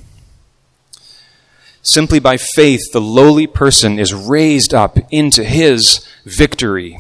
Simply 1.83 2.19
by 2.19 2.37
faith, 2.37 2.81
the 2.93 3.01
lowly 3.01 3.47
person 3.47 3.99
is 3.99 4.15
raised 4.15 4.73
up 4.73 4.99
into 5.11 5.45
his 5.45 6.07
victory 6.25 6.99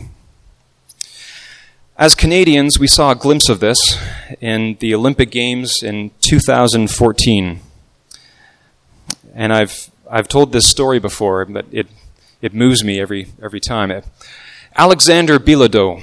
as 1.96 2.16
Canadians, 2.16 2.76
we 2.76 2.88
saw 2.88 3.12
a 3.12 3.14
glimpse 3.14 3.48
of 3.48 3.60
this 3.60 3.96
in 4.40 4.76
the 4.80 4.92
Olympic 4.92 5.30
Games 5.30 5.80
in 5.80 6.10
2014. 6.22 7.60
And 9.32 9.52
I've, 9.52 9.90
I've 10.10 10.26
told 10.26 10.50
this 10.50 10.68
story 10.68 10.98
before, 10.98 11.44
but 11.44 11.66
it, 11.70 11.86
it 12.42 12.52
moves 12.52 12.82
me 12.82 13.00
every, 13.00 13.28
every 13.40 13.60
time. 13.60 14.02
Alexander 14.74 15.38
Bilodeau 15.38 16.02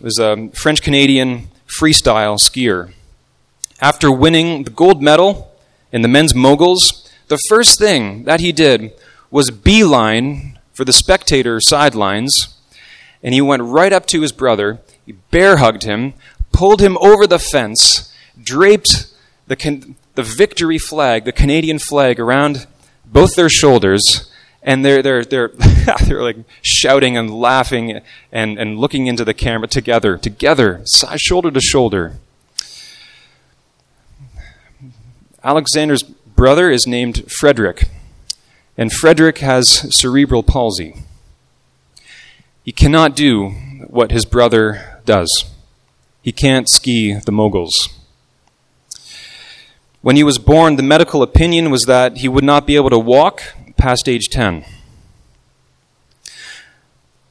was 0.00 0.18
a 0.18 0.48
French 0.54 0.82
Canadian 0.82 1.50
freestyle 1.68 2.36
skier. 2.36 2.92
After 3.82 4.10
winning 4.10 4.62
the 4.62 4.70
gold 4.70 5.02
medal 5.02 5.52
in 5.90 6.00
the 6.00 6.08
men's 6.08 6.34
moguls, 6.34 7.10
the 7.28 7.38
first 7.48 7.78
thing 7.78 8.24
that 8.24 8.40
he 8.40 8.52
did 8.52 8.92
was 9.30 9.50
beeline 9.50 10.58
for 10.72 10.86
the 10.86 10.92
spectator 10.92 11.58
sidelines, 11.60 12.56
and 13.22 13.34
he 13.34 13.42
went 13.42 13.62
right 13.62 13.92
up 13.92 14.06
to 14.06 14.22
his 14.22 14.32
brother 14.32 14.80
he 15.04 15.12
bear 15.30 15.56
hugged 15.56 15.82
him, 15.82 16.14
pulled 16.52 16.80
him 16.80 16.96
over 16.98 17.26
the 17.26 17.38
fence, 17.38 18.12
draped 18.40 19.12
the, 19.48 19.94
the 20.14 20.22
victory 20.22 20.78
flag, 20.78 21.24
the 21.24 21.32
Canadian 21.32 21.78
flag, 21.78 22.20
around 22.20 22.66
both 23.04 23.34
their 23.34 23.48
shoulders, 23.48 24.30
and 24.62 24.84
they're, 24.84 25.02
they're, 25.02 25.24
they're, 25.24 25.48
they're 26.06 26.22
like 26.22 26.36
shouting 26.62 27.16
and 27.16 27.30
laughing 27.30 28.00
and, 28.30 28.58
and 28.58 28.78
looking 28.78 29.08
into 29.08 29.24
the 29.24 29.34
camera 29.34 29.66
together, 29.66 30.16
together, 30.16 30.84
shoulder 31.16 31.50
to 31.50 31.60
shoulder. 31.60 32.18
Alexander's 35.44 36.04
brother 36.04 36.70
is 36.70 36.86
named 36.86 37.30
Frederick, 37.30 37.88
and 38.78 38.92
Frederick 38.92 39.38
has 39.38 39.92
cerebral 39.96 40.44
palsy. 40.44 40.94
He 42.64 42.70
cannot 42.70 43.16
do 43.16 43.50
what 43.88 44.12
his 44.12 44.24
brother 44.24 45.00
does. 45.04 45.50
He 46.22 46.30
can't 46.30 46.68
ski 46.68 47.14
the 47.14 47.32
moguls. 47.32 47.72
When 50.00 50.14
he 50.14 50.22
was 50.22 50.38
born, 50.38 50.76
the 50.76 50.82
medical 50.82 51.24
opinion 51.24 51.70
was 51.70 51.86
that 51.86 52.18
he 52.18 52.28
would 52.28 52.44
not 52.44 52.66
be 52.66 52.76
able 52.76 52.90
to 52.90 52.98
walk 52.98 53.42
past 53.76 54.08
age 54.08 54.28
10. 54.30 54.64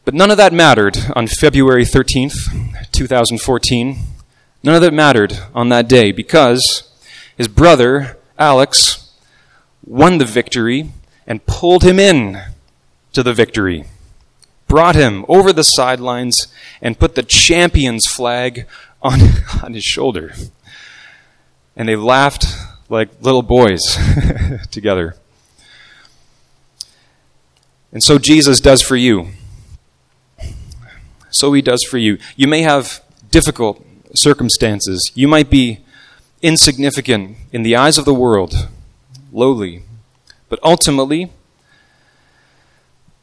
But 0.04 0.14
none 0.14 0.32
of 0.32 0.38
that 0.38 0.52
mattered 0.52 0.98
on 1.16 1.28
February 1.28 1.86
13th, 1.86 2.92
2014. 2.92 4.00
None 4.64 4.76
of 4.76 4.82
that 4.82 4.94
mattered 4.94 5.40
on 5.56 5.70
that 5.70 5.88
day 5.88 6.12
because 6.12 6.91
his 7.42 7.48
brother, 7.48 8.20
Alex, 8.38 9.10
won 9.84 10.20
the 10.20 10.26
victory 10.26 10.92
and 11.26 11.44
pulled 11.48 11.82
him 11.82 11.98
in 11.98 12.40
to 13.14 13.24
the 13.24 13.34
victory, 13.34 13.86
brought 14.68 14.94
him 14.94 15.26
over 15.28 15.52
the 15.52 15.64
sidelines, 15.64 16.54
and 16.84 17.00
put 17.00 17.16
the 17.16 17.24
champion's 17.24 18.06
flag 18.06 18.68
on, 19.02 19.20
on 19.64 19.74
his 19.74 19.84
shoulder. 19.84 20.36
And 21.76 21.90
they 21.90 21.96
laughed 21.96 22.46
like 22.90 23.10
little 23.22 23.42
boys 23.42 23.82
together. 24.70 25.16
And 27.92 28.04
so 28.04 28.20
Jesus 28.20 28.60
does 28.60 28.84
for 28.84 28.96
you. 28.96 29.30
So 31.32 31.52
he 31.54 31.64
does 31.64 31.84
for 31.90 31.98
you. 31.98 32.20
You 32.36 32.48
may 32.48 32.62
have 32.62 33.04
difficult 33.32 33.84
circumstances. 34.14 35.12
You 35.16 35.28
might 35.28 35.50
be 35.50 35.80
insignificant 36.42 37.38
in 37.52 37.64
the 37.64 37.76
eyes 37.76 37.98
of 37.98 38.06
the 38.06 38.14
world, 38.14 38.68
lowly. 39.32 39.84
But 40.50 40.60
ultimately, 40.64 41.32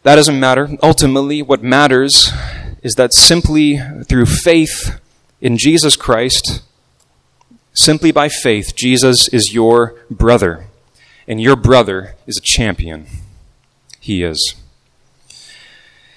that 0.02 0.16
doesn't 0.16 0.40
matter. 0.40 0.70
Ultimately, 0.82 1.42
what 1.42 1.62
matters 1.62 2.32
is 2.82 2.94
that 2.94 3.12
simply 3.12 3.80
through 4.08 4.26
faith 4.26 5.00
in 5.40 5.58
Jesus 5.58 5.96
Christ, 5.96 6.62
simply 7.74 8.12
by 8.12 8.28
faith, 8.28 8.74
Jesus 8.76 9.28
is 9.28 9.52
your 9.52 9.94
brother. 10.10 10.66
And 11.26 11.40
your 11.40 11.56
brother 11.56 12.14
is 12.26 12.38
a 12.38 12.42
champion. 12.42 13.06
He 14.00 14.22
is. 14.22 14.54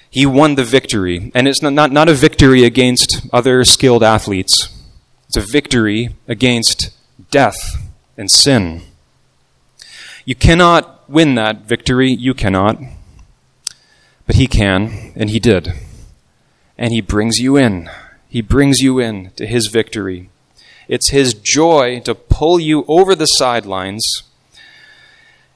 He 0.08 0.24
won 0.24 0.54
the 0.54 0.64
victory. 0.64 1.30
And 1.34 1.46
it's 1.46 1.62
not, 1.62 1.72
not, 1.72 1.92
not 1.92 2.08
a 2.08 2.14
victory 2.14 2.64
against 2.64 3.26
other 3.32 3.64
skilled 3.64 4.02
athletes, 4.02 4.74
it's 5.34 5.48
a 5.48 5.50
victory 5.50 6.14
against 6.28 6.90
death 7.30 7.90
and 8.18 8.30
sin. 8.30 8.82
You 10.26 10.34
cannot 10.34 11.08
win 11.08 11.36
that 11.36 11.62
victory. 11.62 12.12
You 12.12 12.34
cannot. 12.34 12.78
But 14.26 14.36
He 14.36 14.46
can, 14.46 15.14
and 15.16 15.30
He 15.30 15.40
did. 15.40 15.72
And 16.76 16.92
He 16.92 17.00
brings 17.00 17.38
you 17.38 17.56
in. 17.56 17.88
He 18.28 18.42
brings 18.42 18.80
you 18.80 18.98
in 18.98 19.30
to 19.36 19.46
His 19.46 19.68
victory. 19.68 20.28
It's 20.86 21.08
His 21.08 21.32
joy 21.32 22.00
to 22.00 22.14
pull 22.14 22.60
you 22.60 22.84
over 22.86 23.14
the 23.14 23.24
sidelines, 23.24 24.04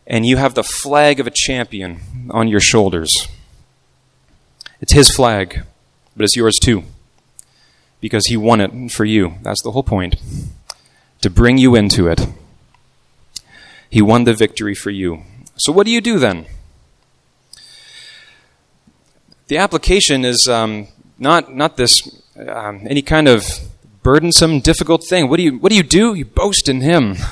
and 0.06 0.25
you 0.25 0.38
have 0.38 0.54
the 0.54 0.64
flag 0.64 1.21
of 1.21 1.26
a 1.26 1.35
champion 1.35 2.00
on 2.30 2.49
your 2.49 2.61
shoulders. 2.61 3.12
It's 4.80 4.95
His 4.95 5.11
flag, 5.11 5.66
but 6.16 6.25
it's 6.25 6.35
yours 6.35 6.56
too, 6.62 6.85
because 8.07 8.27
He 8.27 8.37
won 8.37 8.61
it 8.61 8.93
for 8.93 9.05
you. 9.05 9.35
That's 9.43 9.63
the 9.63 9.73
whole 9.73 9.83
point. 9.83 10.15
To 11.23 11.29
bring 11.29 11.59
you 11.59 11.75
into 11.75 12.07
it. 12.07 12.29
He 13.91 14.01
won 14.01 14.23
the 14.25 14.33
victory 14.33 14.75
for 14.75 14.91
you. 14.91 15.23
So, 15.57 15.73
what 15.73 15.87
do 15.87 15.93
you 15.93 16.01
do 16.01 16.21
then? 16.21 16.47
The 19.49 19.59
application 19.59 20.25
is 20.25 20.47
um, 20.49 20.87
not, 21.19 21.53
not 21.53 21.77
this 21.77 22.23
um, 22.49 22.87
any 22.89 23.03
kind 23.03 23.27
of 23.27 23.45
burdensome, 24.03 24.61
difficult 24.61 25.05
thing. 25.05 25.29
What 25.29 25.39
do, 25.39 25.43
you, 25.43 25.59
what 25.59 25.71
do 25.71 25.77
you 25.77 25.83
do? 25.83 26.15
You 26.15 26.25
boast 26.25 26.69
in 26.69 26.81
Him. 26.81 27.17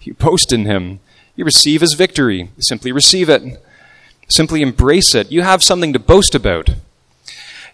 You 0.00 0.14
boast 0.14 0.54
in 0.54 0.64
Him. 0.64 1.00
You 1.36 1.44
receive 1.44 1.82
His 1.82 1.92
victory. 1.92 2.50
Simply 2.60 2.92
receive 2.92 3.28
it. 3.28 3.42
Simply 4.28 4.62
embrace 4.62 5.14
it. 5.14 5.30
You 5.30 5.42
have 5.42 5.62
something 5.62 5.92
to 5.92 5.98
boast 5.98 6.34
about. 6.34 6.70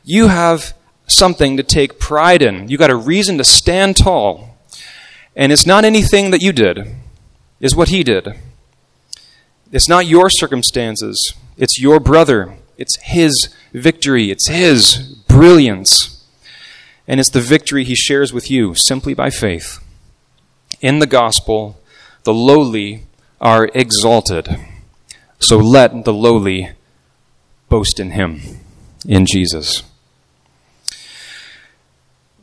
You 0.03 0.29
have 0.29 0.75
something 1.07 1.57
to 1.57 1.63
take 1.63 1.99
pride 1.99 2.43
in. 2.43 2.69
You 2.69 2.79
got 2.79 2.91
a 2.91 2.97
reason 2.97 3.39
to 3.39 3.45
stand 3.45 3.97
tall. 3.97 4.59
And 5.37 5.53
it's 5.53 5.67
not 5.67 5.85
anything 5.85 6.31
that 6.31 6.43
you 6.43 6.53
did, 6.53 6.95
it's 7.61 7.75
what 7.75 7.89
He 7.89 8.03
did. 8.03 8.39
It's 9.73 9.89
not 9.89 10.07
your 10.07 10.31
circumstances, 10.31 11.35
it's 11.57 11.81
your 11.81 11.99
brother. 11.99 12.57
It's 12.77 12.97
His 13.03 13.55
victory, 13.73 14.31
it's 14.31 14.49
His 14.49 14.97
brilliance. 15.29 16.27
And 17.07 17.21
it's 17.21 17.31
the 17.31 17.41
victory 17.41 17.85
He 17.85 17.95
shares 17.95 18.33
with 18.33 18.51
you 18.51 18.75
simply 18.75 19.15
by 19.15 19.31
faith. 19.31 19.79
In 20.81 20.99
the 20.99 21.07
gospel, 21.07 21.81
the 22.25 22.35
lowly 22.35 23.07
are 23.41 23.71
exalted. 23.75 24.49
So 25.39 25.59
let 25.59 26.05
the 26.05 26.13
lowly 26.13 26.71
boast 27.69 28.01
in 28.01 28.13
Him, 28.13 28.41
in 29.07 29.27
Jesus. 29.27 29.83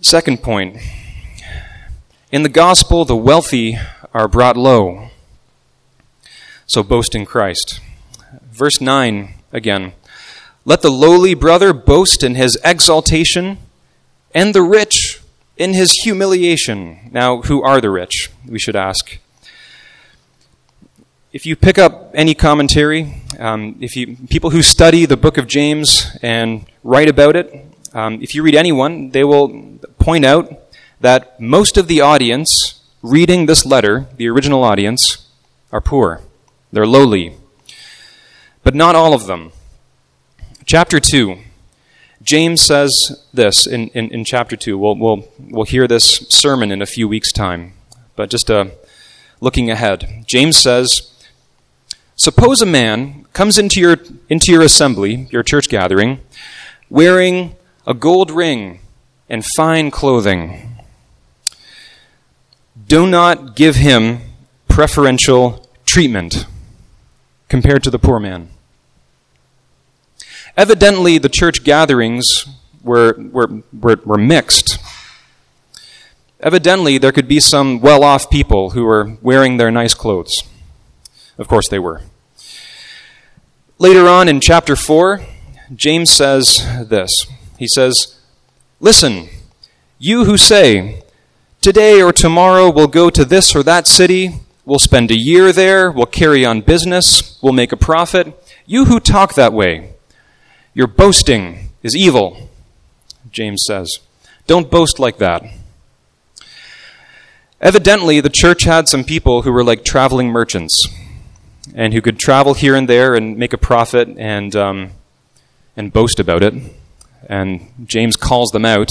Second 0.04 0.42
point 0.42 0.78
in 2.32 2.42
the 2.42 2.50
gospel, 2.50 3.06
the 3.06 3.16
wealthy 3.16 3.78
are 4.16 4.28
brought 4.28 4.58
low. 4.58 5.10
So 6.66 6.82
boast 6.82 7.14
in 7.14 7.24
Christ. 7.24 7.80
Verse 8.52 8.82
9 8.82 9.36
again. 9.52 9.94
Let 10.66 10.82
the 10.82 10.90
lowly 10.90 11.36
brother 11.36 11.72
boast 11.72 12.24
in 12.24 12.34
his 12.34 12.58
exaltation, 12.64 13.60
and 14.34 14.56
the 14.56 14.64
rich 14.64 15.20
in 15.56 15.74
his 15.76 15.92
humiliation. 16.04 17.12
Now, 17.12 17.44
who 17.44 17.62
are 17.62 17.80
the 17.80 17.92
rich? 17.92 18.32
We 18.48 18.58
should 18.58 18.76
ask. 18.76 19.20
If 21.32 21.46
you 21.46 21.56
pick 21.56 21.78
up 21.78 22.10
any 22.16 22.34
commentary, 22.34 23.22
um, 23.38 23.78
if 23.80 23.96
you 23.96 24.18
people 24.30 24.50
who 24.50 24.64
study 24.64 25.06
the 25.06 25.18
book 25.18 25.38
of 25.38 25.48
James 25.48 26.18
and 26.24 26.66
write 26.84 27.08
about 27.08 27.36
it, 27.36 27.68
um, 27.94 28.20
if 28.22 28.34
you 28.34 28.42
read 28.42 28.56
anyone, 28.56 29.10
they 29.10 29.24
will 29.24 29.80
point 30.02 30.26
out 30.26 30.52
that 31.00 31.40
most 31.40 31.78
of 31.78 31.88
the 31.88 32.02
audience 32.02 32.82
reading 33.04 33.46
this 33.46 33.66
letter, 33.66 34.08
the 34.18 34.28
original 34.28 34.64
audience, 34.64 35.28
are 35.72 35.82
poor. 35.82 36.22
They're 36.72 36.88
lowly. 36.88 37.36
But 38.64 38.76
not 38.76 38.96
all 38.96 39.14
of 39.14 39.28
them. 39.28 39.52
Chapter 40.66 41.00
2. 41.00 41.38
James 42.24 42.64
says 42.64 42.92
this 43.34 43.66
in, 43.66 43.90
in, 43.90 44.12
in 44.12 44.26
chapter 44.26 44.56
2. 44.56 44.78
We'll, 44.78 44.96
we'll, 44.96 45.28
we'll 45.40 45.66
hear 45.66 45.88
this 45.88 46.26
sermon 46.30 46.72
in 46.72 46.82
a 46.82 46.86
few 46.86 47.08
weeks' 47.08 47.32
time. 47.32 47.74
But 48.16 48.30
just 48.30 48.50
uh, 48.50 48.66
looking 49.40 49.72
ahead, 49.72 50.26
James 50.28 50.58
says, 50.58 51.12
Suppose 52.16 52.62
a 52.62 52.68
man 52.68 53.26
comes 53.34 53.58
into 53.58 53.80
your, 53.80 53.98
into 54.30 54.52
your 54.52 54.62
assembly, 54.62 55.28
your 55.32 55.42
church 55.42 55.70
gathering, 55.70 56.20
wearing 56.90 57.56
a 57.88 57.96
gold 57.96 58.30
ring 58.30 58.80
and 59.32 59.46
fine 59.56 59.90
clothing. 59.90 60.76
Do 62.86 63.08
not 63.08 63.56
give 63.56 63.78
him 63.78 64.20
preferential 64.68 65.70
treatment 65.86 66.46
compared 67.48 67.82
to 67.84 67.90
the 67.90 67.98
poor 67.98 68.20
man. 68.20 68.50
Evidently, 70.58 71.18
the 71.18 71.30
church 71.30 71.64
gatherings 71.64 72.28
were, 72.84 73.16
were, 73.32 73.64
were, 73.72 74.02
were 74.04 74.18
mixed. 74.18 74.78
Evidently, 76.42 76.98
there 76.98 77.14
could 77.14 77.30
be 77.30 77.40
some 77.40 77.80
well 77.80 78.04
off 78.04 78.30
people 78.30 78.72
who 78.72 78.84
were 78.84 79.18
wearing 79.22 79.56
their 79.56 79.72
nice 79.72 79.94
clothes. 79.94 80.44
Of 81.38 81.48
course, 81.48 81.70
they 81.70 81.80
were. 81.80 82.02
Later 83.80 84.10
on 84.10 84.28
in 84.28 84.42
chapter 84.42 84.76
4, 84.76 85.22
James 85.74 86.12
says 86.12 86.68
this 86.90 87.10
He 87.58 87.68
says, 87.68 88.21
Listen, 88.84 89.30
you 90.00 90.26
who 90.26 90.38
say, 90.38 91.04
Today 91.62 92.02
or 92.02 92.12
tomorrow 92.12 92.72
we'll 92.72 92.88
go 92.88 93.12
to 93.12 93.24
this 93.24 93.56
or 93.56 93.62
that 93.62 93.86
city, 93.86 94.40
we'll 94.66 94.80
spend 94.80 95.12
a 95.12 95.20
year 95.20 95.52
there, 95.52 95.92
we'll 95.92 96.08
carry 96.08 96.44
on 96.44 96.62
business, 96.62 97.40
we'll 97.44 97.54
make 97.54 97.72
a 97.72 97.78
profit. 97.78 98.34
You 98.66 98.86
who 98.86 99.00
talk 99.00 99.36
that 99.36 99.54
way, 99.54 99.94
your 100.74 100.88
boasting 100.88 101.70
is 101.84 101.96
evil, 101.96 102.50
James 103.32 103.64
says. 103.68 104.00
Don't 104.48 104.72
boast 104.72 104.98
like 104.98 105.20
that. 105.20 105.44
Evidently, 107.62 108.20
the 108.20 108.32
church 108.34 108.64
had 108.64 108.88
some 108.88 109.04
people 109.04 109.44
who 109.44 109.52
were 109.52 109.64
like 109.64 109.86
traveling 109.86 110.30
merchants 110.30 110.88
and 111.76 111.94
who 111.94 112.02
could 112.02 112.18
travel 112.18 112.56
here 112.56 112.76
and 112.76 112.90
there 112.90 113.14
and 113.14 113.38
make 113.38 113.54
a 113.54 113.60
profit 113.60 114.08
and, 114.18 114.56
um, 114.56 114.90
and 115.78 115.94
boast 115.94 116.20
about 116.20 116.42
it. 116.42 116.56
And 117.28 117.72
James 117.86 118.16
calls 118.16 118.52
them 118.52 118.66
out, 118.66 118.90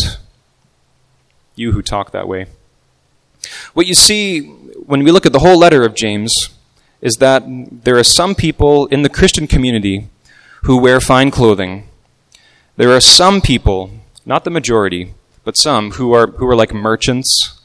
you 1.55 1.73
who 1.73 1.83
talk 1.83 2.13
that 2.13 2.29
way. 2.29 2.47
What 3.75 3.87
you 3.87 3.95
see 3.95 4.41
when 4.41 5.03
we 5.03 5.11
look 5.11 5.27
at 5.27 5.33
the 5.33 5.41
whole 5.41 5.59
letter 5.59 5.83
of 5.83 5.95
James 5.95 6.33
is 7.01 7.15
that 7.15 7.43
there 7.47 7.97
are 7.97 8.05
some 8.05 8.35
people 8.35 8.87
in 8.87 9.03
the 9.03 9.09
Christian 9.09 9.47
community 9.47 10.09
who 10.65 10.79
wear 10.79 11.01
fine 11.01 11.31
clothing. 11.31 11.89
There 12.77 12.91
are 12.91 13.01
some 13.01 13.41
people, 13.41 13.91
not 14.27 14.45
the 14.45 14.51
majority, 14.51 15.15
but 15.45 15.57
some 15.57 15.93
who 15.93 16.13
are, 16.13 16.27
who 16.27 16.47
are 16.47 16.57
like 16.57 16.75
merchants. 16.75 17.61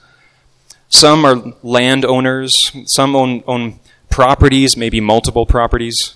Some 0.90 1.26
are 1.26 1.54
landowners. 1.62 2.54
Some 2.86 3.16
own, 3.16 3.44
own 3.48 3.80
properties, 4.10 4.78
maybe 4.78 5.02
multiple 5.02 5.46
properties. 5.46 6.16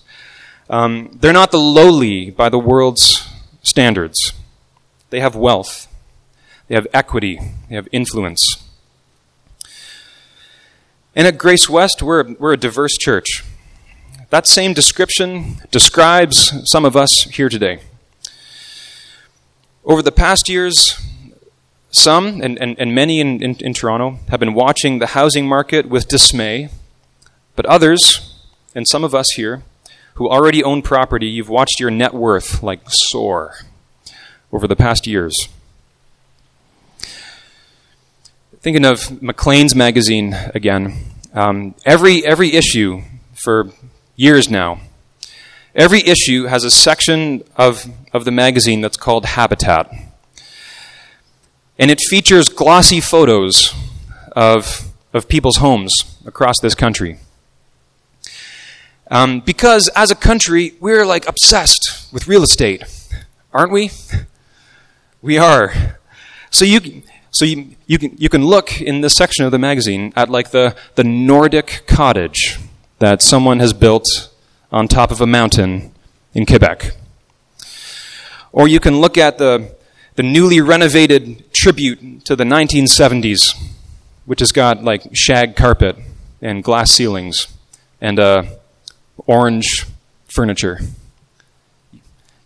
Um, 0.69 1.17
they're 1.19 1.33
not 1.33 1.51
the 1.51 1.59
lowly 1.59 2.29
by 2.29 2.47
the 2.49 2.59
world's 2.59 3.27
standards. 3.63 4.33
They 5.09 5.19
have 5.19 5.35
wealth. 5.35 5.87
They 6.67 6.75
have 6.75 6.87
equity. 6.93 7.39
They 7.67 7.75
have 7.75 7.87
influence. 7.91 8.41
And 11.15 11.27
at 11.27 11.37
Grace 11.37 11.67
West, 11.67 12.03
we're, 12.03 12.33
we're 12.35 12.53
a 12.53 12.57
diverse 12.57 12.95
church. 12.95 13.43
That 14.29 14.45
same 14.45 14.73
description 14.73 15.55
describes 15.71 16.53
some 16.71 16.85
of 16.85 16.95
us 16.95 17.23
here 17.23 17.49
today. 17.49 17.79
Over 19.83 20.03
the 20.03 20.11
past 20.11 20.47
years, 20.47 20.99
some, 21.89 22.41
and, 22.41 22.61
and, 22.61 22.79
and 22.79 22.93
many 22.93 23.19
in, 23.19 23.41
in, 23.41 23.55
in 23.55 23.73
Toronto, 23.73 24.19
have 24.29 24.39
been 24.39 24.53
watching 24.53 24.99
the 24.99 25.07
housing 25.07 25.47
market 25.47 25.89
with 25.89 26.07
dismay, 26.07 26.69
but 27.55 27.65
others, 27.65 28.39
and 28.75 28.87
some 28.87 29.03
of 29.03 29.15
us 29.15 29.31
here, 29.31 29.63
who 30.13 30.29
already 30.29 30.63
own 30.63 30.83
property, 30.83 31.27
you've 31.27 31.49
watched 31.49 31.79
your 31.79 31.89
net 31.89 32.13
worth 32.13 32.61
like 32.61 32.81
soar 32.87 33.55
over 34.51 34.67
the 34.67 34.75
past 34.75 35.07
years. 35.07 35.35
Thinking 38.61 38.85
of 38.85 39.21
Maclean's 39.21 39.73
magazine 39.73 40.33
again, 40.53 40.97
um, 41.33 41.75
every, 41.85 42.25
every 42.25 42.53
issue 42.53 43.03
for 43.33 43.71
years 44.15 44.49
now, 44.49 44.81
every 45.73 46.01
issue 46.01 46.45
has 46.45 46.63
a 46.63 46.71
section 46.71 47.43
of, 47.55 47.85
of 48.13 48.25
the 48.25 48.31
magazine 48.31 48.81
that's 48.81 48.97
called 48.97 49.25
Habitat. 49.25 49.89
And 51.77 51.89
it 51.89 51.99
features 52.09 52.49
glossy 52.49 52.99
photos 52.99 53.73
of, 54.33 54.91
of 55.13 55.29
people's 55.29 55.57
homes 55.57 55.93
across 56.25 56.55
this 56.61 56.75
country. 56.75 57.19
Um, 59.09 59.39
because 59.39 59.89
as 59.95 60.11
a 60.11 60.15
country, 60.15 60.73
we're 60.79 61.05
like 61.05 61.27
obsessed 61.27 62.09
with 62.11 62.27
real 62.27 62.43
estate, 62.43 62.83
aren't 63.53 63.71
we? 63.71 63.91
We 65.21 65.37
are. 65.37 65.97
So 66.49 66.63
you, 66.63 67.03
so 67.31 67.43
you, 67.43 67.75
you, 67.87 67.99
can, 67.99 68.15
you 68.17 68.29
can 68.29 68.45
look 68.45 68.81
in 68.81 69.01
this 69.01 69.15
section 69.15 69.43
of 69.43 69.51
the 69.51 69.59
magazine 69.59 70.13
at 70.15 70.29
like 70.29 70.51
the, 70.51 70.77
the 70.95 71.03
Nordic 71.03 71.83
cottage 71.87 72.57
that 72.99 73.21
someone 73.21 73.59
has 73.59 73.73
built 73.73 74.07
on 74.71 74.87
top 74.87 75.11
of 75.11 75.19
a 75.19 75.27
mountain 75.27 75.91
in 76.33 76.45
Quebec. 76.45 76.95
Or 78.53 78.69
you 78.69 78.79
can 78.79 79.01
look 79.01 79.17
at 79.17 79.37
the, 79.37 79.75
the 80.15 80.23
newly 80.23 80.61
renovated 80.61 81.51
tribute 81.51 82.23
to 82.23 82.37
the 82.37 82.45
1970s, 82.45 83.61
which 84.25 84.39
has 84.39 84.53
got 84.53 84.85
like 84.85 85.03
shag 85.13 85.57
carpet 85.57 85.97
and 86.41 86.63
glass 86.63 86.91
ceilings 86.91 87.47
and 87.99 88.21
uh, 88.21 88.43
orange 89.27 89.85
furniture. 90.29 90.79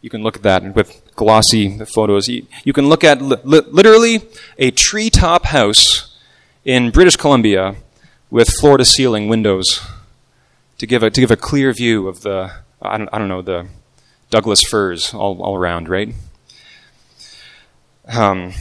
You 0.02 0.10
can 0.10 0.24
look 0.24 0.38
at 0.38 0.42
that 0.42 0.76
with 0.76 1.03
glossy 1.16 1.80
photos. 1.86 2.28
You, 2.28 2.74
can 2.74 2.88
look 2.88 3.04
at 3.04 3.22
li- 3.22 3.38
literally 3.44 4.22
a 4.58 4.72
treetop 4.72 5.46
house 5.46 6.18
in 6.66 6.92
British 6.92 7.16
Columbia 7.16 7.76
with 8.30 8.50
floor 8.60 8.78
to 8.78 8.86
ceiling 8.86 9.28
windows 9.28 9.82
to 10.78 10.88
give 10.88 11.04
a, 11.04 11.10
to 11.10 11.22
give 11.22 11.32
a 11.32 11.38
clear 11.38 11.72
view 11.72 12.08
of 12.08 12.22
the, 12.22 12.52
I 12.82 12.98
don't, 12.98 13.10
I 13.14 13.20
don't 13.20 13.28
know, 13.28 13.42
the 13.42 13.68
Douglas 14.30 14.62
firs 14.64 15.14
all, 15.14 15.42
all 15.42 15.56
around, 15.56 15.88
right? 15.88 16.14
Um, 18.08 18.54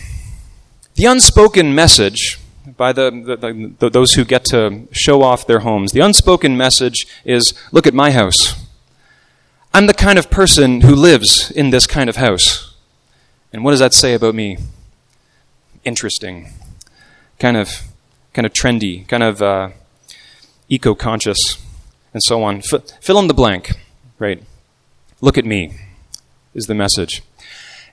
the 0.95 1.07
unspoken 1.07 1.75
message 1.75 2.39
by 2.77 2.93
the, 2.93 3.11
the, 3.11 3.75
the, 3.79 3.91
those 3.91 4.13
who 4.13 4.25
get 4.25 4.45
to 4.47 4.87
show 4.93 5.23
off 5.23 5.47
their 5.47 5.61
homes, 5.61 5.93
the 5.93 6.01
unspoken 6.01 6.57
message 6.57 7.07
is 7.25 7.55
look 7.73 7.87
at 7.87 7.95
my 7.95 8.13
house. 8.13 8.62
I'm 9.75 9.87
the 9.87 9.95
kind 9.95 10.19
of 10.19 10.29
person 10.29 10.83
who 10.83 10.95
lives 10.95 11.51
in 11.51 11.71
this 11.71 11.87
kind 11.87 12.11
of 12.11 12.17
house. 12.17 12.75
And 13.55 13.65
what 13.65 13.71
does 13.71 13.81
that 13.81 13.95
say 13.95 14.13
about 14.13 14.35
me? 14.35 14.59
Interesting. 15.83 16.53
Kind 17.39 17.57
of, 17.57 17.71
kind 18.35 18.45
of 18.45 18.53
trendy, 18.53 19.09
kind 19.09 19.23
of 19.23 19.41
uh, 19.41 19.71
eco 20.69 20.95
conscious, 20.95 21.39
and 22.13 22.23
so 22.23 22.43
on. 22.43 22.59
F- 22.59 22.83
fill 23.01 23.19
in 23.19 23.29
the 23.29 23.35
blank, 23.35 23.73
right? 24.19 24.43
Look 25.23 25.39
at 25.39 25.47
me, 25.47 25.75
is 26.53 26.67
the 26.67 26.75
message. 26.75 27.23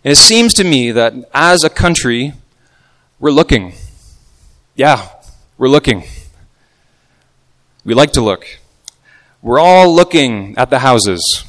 And 0.04 0.12
it 0.12 0.18
seems 0.18 0.54
to 0.56 0.66
me 0.66 0.92
that 0.92 1.14
as 1.34 1.64
a 1.64 1.70
country, 1.70 2.34
we're 3.22 3.32
looking. 3.32 3.72
Yeah, 4.76 5.08
we're 5.58 5.70
looking. 5.70 6.04
We 7.86 7.94
like 7.94 8.12
to 8.14 8.22
look. 8.22 8.60
We're 9.42 9.60
all 9.60 9.96
looking 9.96 10.58
at 10.58 10.70
the 10.70 10.80
houses. 10.80 11.46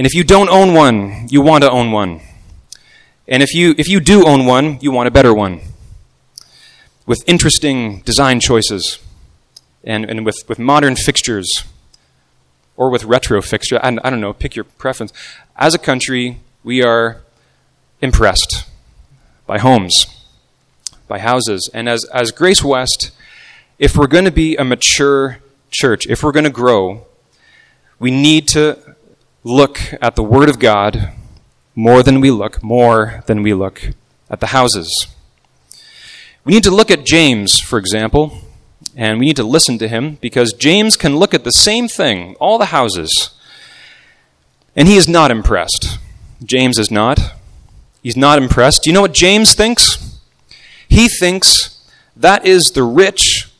And 0.00 0.06
if 0.06 0.14
you 0.14 0.24
don't 0.24 0.48
own 0.48 0.72
one, 0.72 1.28
you 1.28 1.42
want 1.42 1.62
to 1.62 1.70
own 1.70 1.92
one. 1.92 2.22
And 3.28 3.42
if 3.42 3.52
you, 3.52 3.74
if 3.76 3.86
you 3.86 4.00
do 4.00 4.26
own 4.26 4.46
one, 4.46 4.78
you 4.80 4.90
want 4.90 5.08
a 5.08 5.10
better 5.10 5.34
one. 5.34 5.60
With 7.04 7.22
interesting 7.26 8.00
design 8.00 8.40
choices 8.40 8.98
and, 9.84 10.06
and 10.06 10.24
with, 10.24 10.38
with 10.48 10.58
modern 10.58 10.96
fixtures 10.96 11.64
or 12.78 12.88
with 12.88 13.04
retro 13.04 13.42
fixtures. 13.42 13.78
I, 13.82 13.88
I 14.02 14.08
don't 14.08 14.22
know, 14.22 14.32
pick 14.32 14.56
your 14.56 14.64
preference. 14.64 15.12
As 15.54 15.74
a 15.74 15.78
country, 15.78 16.40
we 16.64 16.82
are 16.82 17.20
impressed 18.00 18.66
by 19.46 19.58
homes, 19.58 20.06
by 21.08 21.18
houses. 21.18 21.68
And 21.74 21.90
as, 21.90 22.06
as 22.06 22.30
Grace 22.30 22.64
West, 22.64 23.10
if 23.78 23.98
we're 23.98 24.06
going 24.06 24.24
to 24.24 24.30
be 24.30 24.56
a 24.56 24.64
mature 24.64 25.40
church, 25.70 26.06
if 26.06 26.22
we're 26.22 26.32
going 26.32 26.44
to 26.44 26.50
grow, 26.50 27.04
we 27.98 28.10
need 28.10 28.48
to 28.48 28.89
look 29.42 29.80
at 30.00 30.16
the 30.16 30.22
Word 30.22 30.48
of 30.48 30.58
God 30.58 31.12
more 31.74 32.02
than 32.02 32.20
we 32.20 32.30
look, 32.30 32.62
more 32.62 33.22
than 33.26 33.42
we 33.42 33.54
look 33.54 33.90
at 34.28 34.40
the 34.40 34.48
houses. 34.48 35.06
We 36.44 36.52
need 36.52 36.64
to 36.64 36.70
look 36.70 36.90
at 36.90 37.04
James, 37.04 37.58
for 37.60 37.78
example, 37.78 38.38
and 38.96 39.18
we 39.18 39.26
need 39.26 39.36
to 39.36 39.44
listen 39.44 39.78
to 39.78 39.88
him 39.88 40.18
because 40.20 40.52
James 40.52 40.96
can 40.96 41.16
look 41.16 41.34
at 41.34 41.44
the 41.44 41.50
same 41.50 41.88
thing, 41.88 42.34
all 42.40 42.58
the 42.58 42.66
houses, 42.66 43.30
and 44.76 44.88
he 44.88 44.96
is 44.96 45.08
not 45.08 45.30
impressed. 45.30 45.98
James 46.42 46.78
is 46.78 46.90
not. 46.90 47.18
He's 48.02 48.16
not 48.16 48.38
impressed. 48.38 48.82
Do 48.82 48.90
you 48.90 48.94
know 48.94 49.02
what 49.02 49.14
James 49.14 49.54
thinks? 49.54 50.18
He 50.88 51.08
thinks 51.08 51.82
that 52.16 52.46
is 52.46 52.70
the 52.70 52.82
rich 52.82 53.50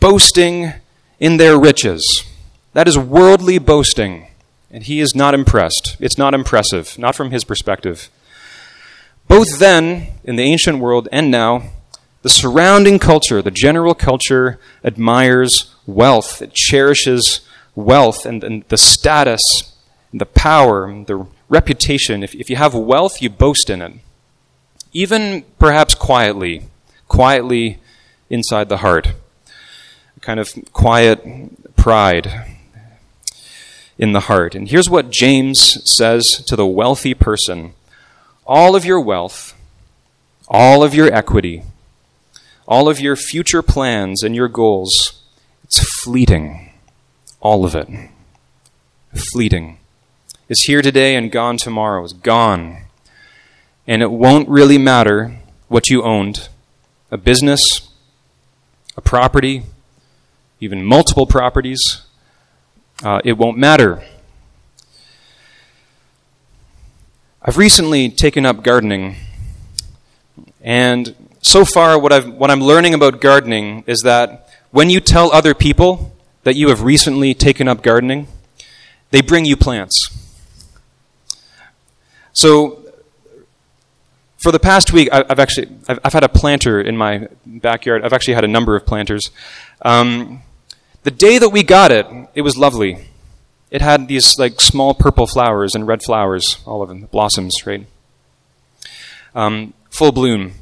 boasting 0.00 0.72
in 1.18 1.36
their 1.36 1.58
riches. 1.58 2.24
That 2.72 2.88
is 2.88 2.98
worldly 2.98 3.58
boasting. 3.58 4.28
And 4.74 4.82
he 4.82 4.98
is 4.98 5.14
not 5.14 5.34
impressed. 5.34 5.96
It's 6.00 6.18
not 6.18 6.34
impressive, 6.34 6.98
not 6.98 7.14
from 7.14 7.30
his 7.30 7.44
perspective. 7.44 8.10
Both 9.28 9.60
then, 9.60 10.08
in 10.24 10.34
the 10.34 10.42
ancient 10.42 10.80
world, 10.80 11.08
and 11.12 11.30
now, 11.30 11.70
the 12.22 12.28
surrounding 12.28 12.98
culture, 12.98 13.40
the 13.40 13.52
general 13.52 13.94
culture, 13.94 14.58
admires 14.82 15.72
wealth. 15.86 16.42
It 16.42 16.54
cherishes 16.54 17.42
wealth 17.76 18.26
and, 18.26 18.42
and 18.42 18.64
the 18.64 18.76
status, 18.76 19.40
and 20.10 20.20
the 20.20 20.26
power, 20.26 20.86
and 20.86 21.06
the 21.06 21.28
reputation. 21.48 22.24
If, 22.24 22.34
if 22.34 22.50
you 22.50 22.56
have 22.56 22.74
wealth, 22.74 23.22
you 23.22 23.30
boast 23.30 23.70
in 23.70 23.80
it. 23.80 23.92
Even 24.92 25.44
perhaps 25.60 25.94
quietly, 25.94 26.64
quietly 27.06 27.78
inside 28.28 28.68
the 28.68 28.78
heart. 28.78 29.12
A 30.16 30.20
kind 30.20 30.40
of 30.40 30.52
quiet 30.72 31.76
pride 31.76 32.53
in 33.98 34.12
the 34.12 34.20
heart. 34.20 34.54
And 34.54 34.68
here's 34.68 34.90
what 34.90 35.10
James 35.10 35.80
says 35.88 36.24
to 36.46 36.56
the 36.56 36.66
wealthy 36.66 37.14
person 37.14 37.74
All 38.46 38.74
of 38.74 38.84
your 38.84 39.00
wealth, 39.00 39.54
all 40.48 40.82
of 40.82 40.94
your 40.94 41.12
equity, 41.12 41.62
all 42.66 42.88
of 42.88 43.00
your 43.00 43.16
future 43.16 43.62
plans 43.62 44.22
and 44.22 44.34
your 44.34 44.48
goals, 44.48 45.22
it's 45.64 45.84
fleeting. 46.02 46.70
All 47.40 47.64
of 47.64 47.74
it. 47.74 47.88
Fleeting. 49.32 49.78
Is 50.48 50.62
here 50.62 50.82
today 50.82 51.14
and 51.14 51.30
gone 51.30 51.56
tomorrow. 51.56 52.04
Is 52.04 52.12
gone. 52.12 52.84
And 53.86 54.02
it 54.02 54.10
won't 54.10 54.48
really 54.48 54.78
matter 54.78 55.38
what 55.68 55.90
you 55.90 56.02
owned 56.02 56.48
a 57.10 57.18
business, 57.18 57.90
a 58.96 59.00
property, 59.00 59.62
even 60.58 60.84
multiple 60.84 61.26
properties 61.26 62.03
uh, 63.02 63.20
it 63.24 63.32
won't 63.32 63.58
matter. 63.58 64.02
I've 67.42 67.58
recently 67.58 68.08
taken 68.08 68.46
up 68.46 68.62
gardening, 68.62 69.16
and 70.62 71.14
so 71.42 71.64
far, 71.64 71.98
what, 71.98 72.12
I've, 72.12 72.28
what 72.28 72.50
I'm 72.50 72.60
learning 72.60 72.94
about 72.94 73.20
gardening 73.20 73.84
is 73.86 74.00
that 74.04 74.48
when 74.70 74.88
you 74.88 74.98
tell 74.98 75.30
other 75.32 75.54
people 75.54 76.16
that 76.44 76.56
you 76.56 76.68
have 76.68 76.82
recently 76.82 77.34
taken 77.34 77.68
up 77.68 77.82
gardening, 77.82 78.28
they 79.10 79.20
bring 79.20 79.44
you 79.44 79.56
plants. 79.56 80.08
So, 82.32 82.82
for 84.42 84.50
the 84.50 84.58
past 84.58 84.92
week, 84.92 85.08
I've 85.12 85.38
actually 85.38 85.68
I've, 85.86 86.12
had 86.12 86.24
a 86.24 86.28
planter 86.28 86.80
in 86.80 86.96
my 86.96 87.28
backyard. 87.46 88.04
I've 88.04 88.12
actually 88.12 88.34
had 88.34 88.44
a 88.44 88.48
number 88.48 88.74
of 88.74 88.84
planters. 88.84 89.30
Um, 89.82 90.42
the 91.04 91.10
day 91.10 91.38
that 91.38 91.50
we 91.50 91.62
got 91.62 91.92
it, 91.92 92.06
it 92.34 92.42
was 92.42 92.56
lovely. 92.56 93.08
it 93.70 93.82
had 93.82 94.08
these 94.08 94.38
like 94.38 94.60
small 94.60 94.94
purple 94.94 95.26
flowers 95.26 95.74
and 95.74 95.86
red 95.86 96.02
flowers, 96.02 96.58
all 96.64 96.82
of 96.82 96.88
them, 96.88 97.02
blossoms, 97.06 97.54
right? 97.66 97.86
Um, 99.34 99.74
full 99.90 100.12
bloom. 100.12 100.52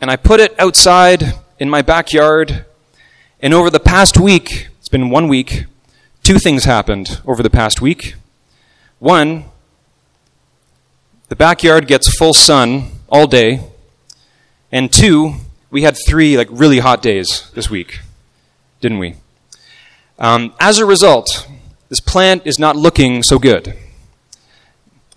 And 0.00 0.10
I 0.10 0.16
put 0.16 0.40
it 0.40 0.54
outside 0.58 1.34
in 1.58 1.70
my 1.70 1.80
backyard, 1.82 2.64
and 3.40 3.54
over 3.54 3.70
the 3.70 3.80
past 3.80 4.18
week, 4.18 4.68
it's 4.78 4.88
been 4.88 5.10
one 5.10 5.28
week, 5.28 5.64
two 6.22 6.38
things 6.38 6.64
happened 6.64 7.20
over 7.24 7.42
the 7.42 7.50
past 7.50 7.80
week. 7.80 8.14
One, 8.98 9.44
the 11.28 11.36
backyard 11.36 11.86
gets 11.86 12.18
full 12.18 12.34
sun 12.34 12.90
all 13.08 13.26
day, 13.26 13.60
and 14.72 14.92
two, 14.92 15.34
we 15.70 15.82
had 15.82 15.96
three 16.06 16.36
like 16.36 16.48
really 16.50 16.80
hot 16.80 17.00
days 17.00 17.50
this 17.54 17.70
week, 17.70 18.00
didn't 18.80 18.98
we? 18.98 19.14
Um, 20.20 20.52
as 20.60 20.76
a 20.76 20.84
result, 20.84 21.48
this 21.88 21.98
plant 21.98 22.46
is 22.46 22.58
not 22.58 22.76
looking 22.76 23.22
so 23.22 23.38
good. 23.38 23.74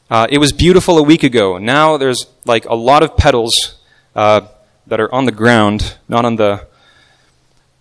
Uh, 0.09 0.27
it 0.29 0.37
was 0.37 0.53
beautiful 0.53 0.97
a 0.97 1.03
week 1.03 1.23
ago. 1.23 1.57
Now 1.57 1.97
there's 1.97 2.25
like 2.45 2.63
a 2.65 2.73
lot 2.73 3.03
of 3.03 3.17
petals 3.17 3.75
uh, 4.15 4.47
that 4.87 5.01
are 5.01 5.13
on 5.13 5.25
the 5.25 5.33
ground, 5.33 5.97
not 6.07 6.23
on 6.23 6.37
the 6.37 6.67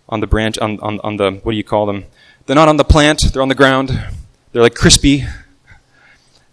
on 0.09 0.19
the 0.19 0.27
branch, 0.27 0.57
on, 0.57 0.81
on, 0.81 0.99
on 0.99 1.15
the 1.15 1.39
what 1.43 1.53
do 1.53 1.57
you 1.57 1.63
call 1.63 1.85
them? 1.85 2.03
They're 2.45 2.57
not 2.57 2.67
on 2.67 2.75
the 2.75 2.83
plant. 2.83 3.21
They're 3.31 3.41
on 3.41 3.47
the 3.47 3.55
ground. 3.55 3.89
They're 4.51 4.61
like 4.61 4.75
crispy. 4.75 5.23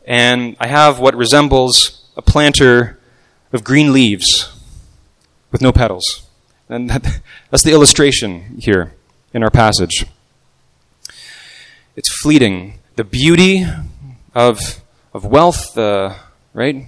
And 0.07 0.57
I 0.61 0.69
have 0.69 1.01
what 1.01 1.17
resembles 1.17 2.09
a 2.17 2.23
planter 2.23 3.01
of 3.53 3.65
green 3.65 3.93
leaves 3.93 4.53
with 5.51 5.63
no 5.63 5.73
petals. 5.73 6.29
And 6.69 6.89
that, 6.91 7.21
that's 7.51 7.65
the 7.65 7.73
illustration 7.73 8.59
here 8.61 8.95
in 9.35 9.43
our 9.43 9.51
passage. 9.51 10.07
It's 12.01 12.23
fleeting. 12.23 12.79
The 12.97 13.05
beauty 13.05 13.67
of, 14.35 14.59
of 15.13 15.27
wealth, 15.27 15.77
uh, 15.77 16.15
right, 16.55 16.87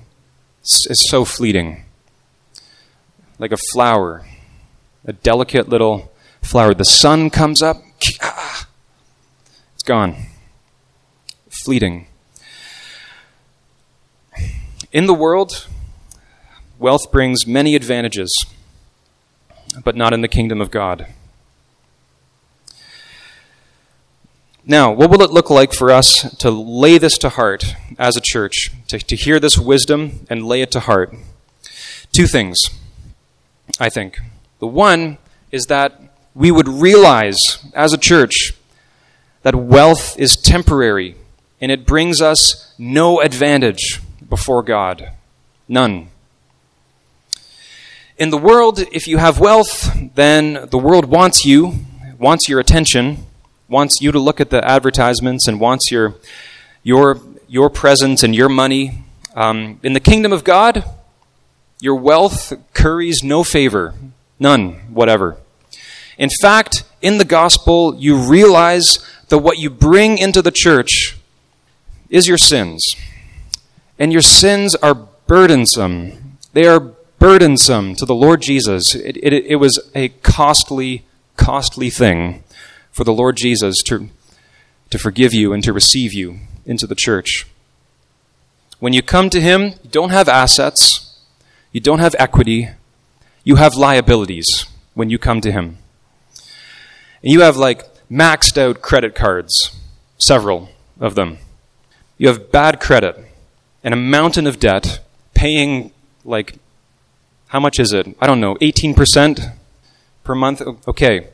is 0.63 1.07
so 1.11 1.27
fleeting. 1.27 1.85
Like 3.39 3.53
a 3.53 3.59
flower, 3.75 4.25
a 5.05 5.13
delicate 5.13 5.69
little 5.69 6.11
flower. 6.41 6.73
The 6.73 6.87
sun 6.87 7.29
comes 7.29 7.61
up, 7.61 7.77
it's 8.01 8.65
gone. 9.85 10.17
Fleeting. 11.63 12.07
In 14.93 15.05
the 15.05 15.13
world, 15.13 15.67
wealth 16.79 17.13
brings 17.13 17.47
many 17.47 17.75
advantages, 17.75 18.47
but 19.85 19.95
not 19.95 20.15
in 20.15 20.23
the 20.23 20.29
kingdom 20.29 20.63
of 20.63 20.71
God. 20.71 21.07
Now, 24.65 24.93
what 24.93 25.11
will 25.11 25.23
it 25.23 25.33
look 25.33 25.51
like 25.51 25.73
for 25.73 25.91
us 25.91 26.37
to 26.39 26.51
lay 26.51 26.97
this 26.97 27.19
to 27.19 27.29
heart 27.31 27.75
as 27.99 28.17
a 28.17 28.21
church, 28.23 28.71
to, 28.89 28.99
to 28.99 29.17
hear 29.17 29.41
this 29.41 29.59
wisdom 29.59 30.25
and 30.31 30.47
lay 30.47 30.63
it 30.63 30.71
to 30.73 30.81
heart? 30.81 31.13
Two 32.13 32.29
things, 32.29 32.59
I 33.81 33.89
think. 33.89 34.21
The 34.61 34.69
one 34.69 35.19
is 35.51 35.67
that 35.67 36.01
we 36.35 36.53
would 36.53 36.69
realize 36.69 37.39
as 37.75 37.93
a 37.93 37.99
church 37.99 38.53
that 39.43 39.57
wealth 39.57 40.17
is 40.19 40.37
temporary 40.37 41.17
and 41.61 41.73
it 41.73 41.85
brings 41.85 42.21
us 42.21 42.73
no 42.79 43.21
advantage 43.21 44.01
before 44.29 44.63
God. 44.63 45.11
None. 45.69 46.09
In 48.17 48.31
the 48.31 48.39
world, 48.39 48.79
if 48.93 49.09
you 49.09 49.19
have 49.19 49.41
wealth, 49.41 49.93
then 50.15 50.69
the 50.71 50.79
world 50.79 51.07
wants 51.07 51.45
you, 51.45 51.81
wants 52.19 52.49
your 52.49 52.61
attention, 52.61 53.27
wants 53.73 54.03
you 54.03 54.13
to 54.13 54.19
look 54.19 54.41
at 54.41 54.51
the 54.51 54.63
advertisements, 54.65 55.49
and 55.49 55.59
wants 55.59 55.91
your, 55.91 56.15
your, 56.83 57.19
your 57.49 57.71
presence 57.71 58.23
and 58.23 58.37
your 58.37 58.49
money. 58.49 59.03
Um, 59.35 59.81
in 59.83 59.95
the 59.95 60.01
kingdom 60.01 60.33
of 60.33 60.45
God, 60.45 60.85
your 61.81 61.97
wealth 61.97 62.53
curries 62.75 63.23
no 63.25 63.43
favor, 63.43 63.95
none 64.39 64.75
whatever. 64.93 65.39
In 66.19 66.29
fact, 66.41 66.85
in 67.01 67.17
the 67.17 67.25
gospel, 67.25 67.97
you 67.97 68.17
realize 68.17 68.99
that 69.29 69.39
what 69.39 69.59
you 69.59 69.71
bring 69.71 70.19
into 70.19 70.43
the 70.43 70.53
church 70.55 71.17
is 72.11 72.29
your 72.29 72.39
sins. 72.39 72.87
And 73.99 74.13
your 74.13 74.23
sins 74.23 74.75
are 74.77 74.95
burdensome. 75.27 76.39
They 76.53 76.67
are 76.67 76.79
burdensome 77.19 77.95
to 77.97 78.05
the 78.05 78.15
Lord 78.15 78.43
Jesus. 78.43 78.95
It, 78.95 79.17
it, 79.17 79.33
it, 79.33 79.57
was 79.57 79.91
a 79.95 80.11
costly, 80.11 81.05
costly 81.37 81.89
thing 81.89 82.45
for 82.93 83.05
the 83.05 83.13
Lord 83.13 83.37
Jesus 83.37 83.83
to, 83.87 84.09
to 84.91 84.99
forgive 84.99 85.35
you 85.35 85.53
and 85.53 85.65
to 85.65 85.73
receive 85.73 86.13
you 86.13 86.39
into 86.65 86.87
the 86.87 86.95
church. 86.95 87.47
When 88.79 88.93
you 88.93 89.03
come 89.03 89.31
to 89.31 89.41
Him, 89.41 89.75
you 89.83 89.91
don't 89.91 90.11
have 90.11 90.29
assets, 90.29 91.19
you 91.73 91.81
don't 91.81 91.99
have 91.99 92.15
equity, 92.19 92.69
you 93.43 93.57
have 93.57 93.75
liabilities 93.75 94.47
when 94.95 95.11
you 95.11 95.19
come 95.19 95.41
to 95.41 95.51
Him. 95.51 95.79
And 97.23 97.33
you 97.33 97.41
have 97.41 97.57
like 97.57 97.83
maxed 98.11 98.59
out 98.59 98.83
credit 98.83 99.15
cards, 99.15 99.77
several 100.19 100.69
of 101.01 101.15
them. 101.15 101.39
You 102.19 102.29
have 102.29 102.53
bad 102.53 102.79
credit 102.79 103.17
and 103.83 103.95
a 103.95 103.97
mountain 103.97 104.47
of 104.47 104.61
debt, 104.61 105.01
paying 105.35 105.93
like, 106.25 106.55
how 107.49 107.61
much 107.61 107.81
is 107.81 107.93
it? 107.93 108.07
I 108.21 108.27
don't 108.27 108.41
know, 108.41 108.55
18% 108.57 109.55
per 110.25 110.35
month? 110.35 110.63
Okay, 110.87 111.29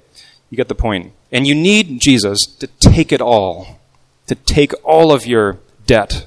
you 0.51 0.57
get 0.57 0.69
the 0.69 0.75
point. 0.75 1.13
And 1.31 1.47
you 1.47 1.55
need 1.55 2.01
Jesus 2.01 2.41
to 2.59 2.67
take 2.67 3.13
it 3.13 3.21
all, 3.21 3.81
to 4.27 4.35
take 4.35 4.73
all 4.85 5.13
of 5.13 5.27
your 5.27 5.59
debt 5.87 6.27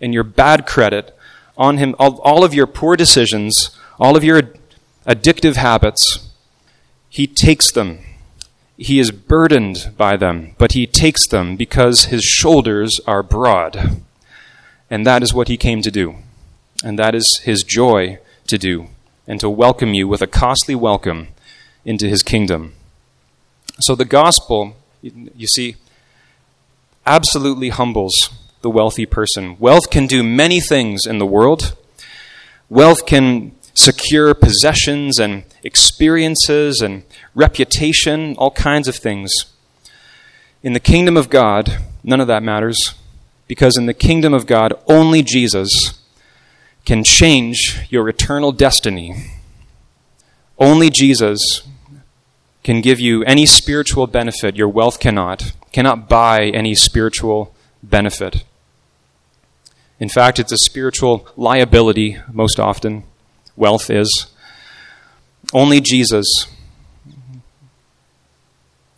and 0.00 0.12
your 0.12 0.24
bad 0.24 0.66
credit 0.66 1.16
on 1.56 1.78
Him, 1.78 1.94
all, 1.98 2.20
all 2.20 2.44
of 2.44 2.54
your 2.54 2.66
poor 2.66 2.96
decisions, 2.96 3.76
all 3.98 4.16
of 4.16 4.24
your 4.24 4.42
addictive 5.06 5.56
habits. 5.56 6.28
He 7.08 7.26
takes 7.26 7.70
them. 7.72 8.00
He 8.76 8.98
is 8.98 9.10
burdened 9.10 9.92
by 9.96 10.16
them, 10.16 10.54
but 10.58 10.72
He 10.72 10.86
takes 10.86 11.26
them 11.26 11.56
because 11.56 12.06
His 12.06 12.24
shoulders 12.24 13.00
are 13.06 13.22
broad. 13.22 14.02
And 14.92 15.06
that 15.06 15.22
is 15.22 15.32
what 15.32 15.48
he 15.48 15.56
came 15.56 15.80
to 15.80 15.90
do. 15.90 16.16
And 16.84 16.98
that 16.98 17.14
is 17.14 17.40
his 17.44 17.62
joy 17.62 18.18
to 18.46 18.58
do, 18.58 18.88
and 19.26 19.40
to 19.40 19.48
welcome 19.48 19.94
you 19.94 20.06
with 20.06 20.20
a 20.20 20.26
costly 20.26 20.74
welcome 20.74 21.28
into 21.82 22.10
his 22.10 22.22
kingdom. 22.22 22.74
So 23.82 23.94
the 23.94 24.04
gospel, 24.04 24.76
you 25.02 25.46
see, 25.46 25.76
absolutely 27.04 27.70
humbles 27.70 28.30
the 28.62 28.70
wealthy 28.70 29.06
person. 29.06 29.56
Wealth 29.58 29.90
can 29.90 30.06
do 30.06 30.22
many 30.22 30.60
things 30.60 31.04
in 31.06 31.18
the 31.18 31.26
world. 31.26 31.76
Wealth 32.68 33.06
can 33.06 33.52
secure 33.74 34.34
possessions 34.34 35.18
and 35.18 35.44
experiences 35.64 36.80
and 36.80 37.02
reputation, 37.34 38.36
all 38.36 38.52
kinds 38.52 38.86
of 38.86 38.96
things. 38.96 39.32
In 40.62 40.72
the 40.72 40.80
kingdom 40.80 41.16
of 41.16 41.28
God, 41.28 41.78
none 42.04 42.20
of 42.20 42.28
that 42.28 42.42
matters 42.42 42.94
because 43.48 43.76
in 43.76 43.86
the 43.86 43.94
kingdom 43.94 44.32
of 44.32 44.46
God, 44.46 44.72
only 44.86 45.22
Jesus 45.22 46.00
can 46.84 47.02
change 47.02 47.80
your 47.90 48.08
eternal 48.08 48.52
destiny. 48.52 49.30
Only 50.58 50.88
Jesus 50.90 51.62
can 52.62 52.80
give 52.80 53.00
you 53.00 53.24
any 53.24 53.46
spiritual 53.46 54.06
benefit 54.06 54.56
your 54.56 54.68
wealth 54.68 55.00
cannot, 55.00 55.52
cannot 55.72 56.08
buy 56.08 56.44
any 56.44 56.74
spiritual 56.74 57.54
benefit. 57.82 58.44
In 59.98 60.08
fact, 60.08 60.38
it's 60.38 60.52
a 60.52 60.58
spiritual 60.58 61.26
liability 61.36 62.18
most 62.32 62.58
often. 62.58 63.04
Wealth 63.56 63.90
is. 63.90 64.26
Only 65.52 65.80
Jesus 65.80 66.46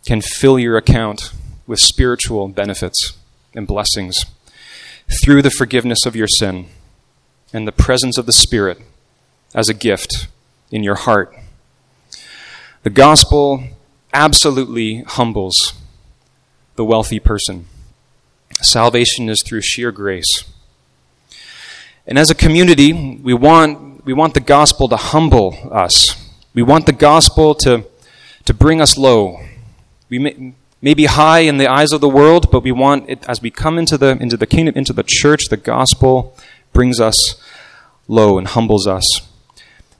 can 0.05 0.21
fill 0.21 0.59
your 0.59 0.77
account 0.77 1.31
with 1.67 1.79
spiritual 1.79 2.47
benefits 2.47 3.17
and 3.55 3.67
blessings 3.67 4.25
through 5.23 5.41
the 5.41 5.51
forgiveness 5.51 6.05
of 6.05 6.15
your 6.15 6.27
sin 6.27 6.67
and 7.53 7.67
the 7.67 7.71
presence 7.71 8.17
of 8.17 8.25
the 8.25 8.31
Spirit 8.31 8.79
as 9.53 9.69
a 9.69 9.73
gift 9.73 10.27
in 10.71 10.83
your 10.83 10.95
heart. 10.95 11.35
The 12.85 12.91
gospel 12.91 13.63
absolutely 14.13 15.01
humbles 15.07 15.73
the 16.75 16.85
wealthy 16.85 17.19
person. 17.19 17.65
Salvation 18.61 19.27
is 19.27 19.41
through 19.43 19.61
sheer 19.61 19.91
grace. 19.91 20.43
And 22.05 22.19
as 22.19 22.29
a 22.29 22.35
community, 22.35 22.93
we 23.23 23.33
want, 23.33 24.05
we 24.05 24.13
want 24.13 24.35
the 24.35 24.39
gospel 24.39 24.87
to 24.89 24.97
humble 24.97 25.57
us. 25.71 26.29
We 26.53 26.61
want 26.61 26.85
the 26.85 26.93
gospel 26.93 27.55
to, 27.55 27.85
to 28.45 28.53
bring 28.53 28.81
us 28.81 28.99
low. 28.99 29.39
We 30.07 30.19
may, 30.19 30.53
may 30.79 30.93
be 30.93 31.05
high 31.05 31.39
in 31.39 31.57
the 31.57 31.67
eyes 31.67 31.91
of 31.91 32.01
the 32.01 32.07
world, 32.07 32.51
but 32.51 32.61
we 32.61 32.71
want 32.71 33.09
it 33.09 33.27
as 33.27 33.41
we 33.41 33.49
come 33.49 33.79
into 33.79 33.97
the 33.97 34.09
into 34.21 34.37
the 34.37 34.45
kingdom, 34.45 34.75
into 34.75 34.93
the 34.93 35.03
church, 35.07 35.45
the 35.49 35.57
gospel 35.57 36.37
brings 36.71 36.99
us 36.99 37.41
low 38.07 38.37
and 38.37 38.47
humbles 38.47 38.85
us. 38.85 39.27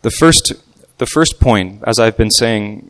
The 0.04 0.12
first 0.12 0.54
the 0.97 1.05
first 1.05 1.39
point, 1.39 1.84
as 1.86 1.99
I've 1.99 2.17
been 2.17 2.31
saying 2.31 2.89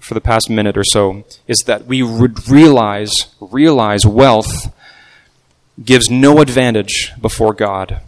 for 0.00 0.14
the 0.14 0.20
past 0.20 0.50
minute 0.50 0.76
or 0.76 0.84
so, 0.84 1.24
is 1.46 1.58
that 1.66 1.86
we 1.86 2.02
would 2.02 2.48
realize 2.48 3.12
realize 3.40 4.06
wealth 4.06 4.72
gives 5.82 6.10
no 6.10 6.40
advantage 6.40 7.12
before 7.20 7.54
God. 7.54 8.00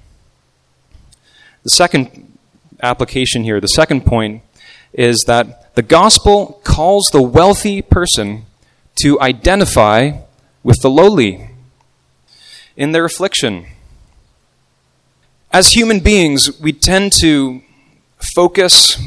The 1.63 1.71
second 1.71 2.39
application 2.83 3.45
here, 3.45 3.61
the 3.61 3.69
second 3.69 4.05
point, 4.05 4.43
is 4.93 5.25
that 5.27 5.75
the 5.75 5.83
gospel 5.83 6.61
calls 6.65 7.09
the 7.13 7.23
wealthy 7.23 7.81
person 7.81 8.45
to 9.03 9.21
identify 9.21 10.19
with 10.63 10.81
the 10.83 10.91
lowly 10.91 11.51
in 12.77 12.93
their 12.93 13.05
affliction. 13.05 13.67
As 15.53 15.73
human 15.73 16.01
beings, 16.01 16.61
we 16.61 16.73
tend 16.73 17.13
to 17.21 17.63
focus 18.35 18.99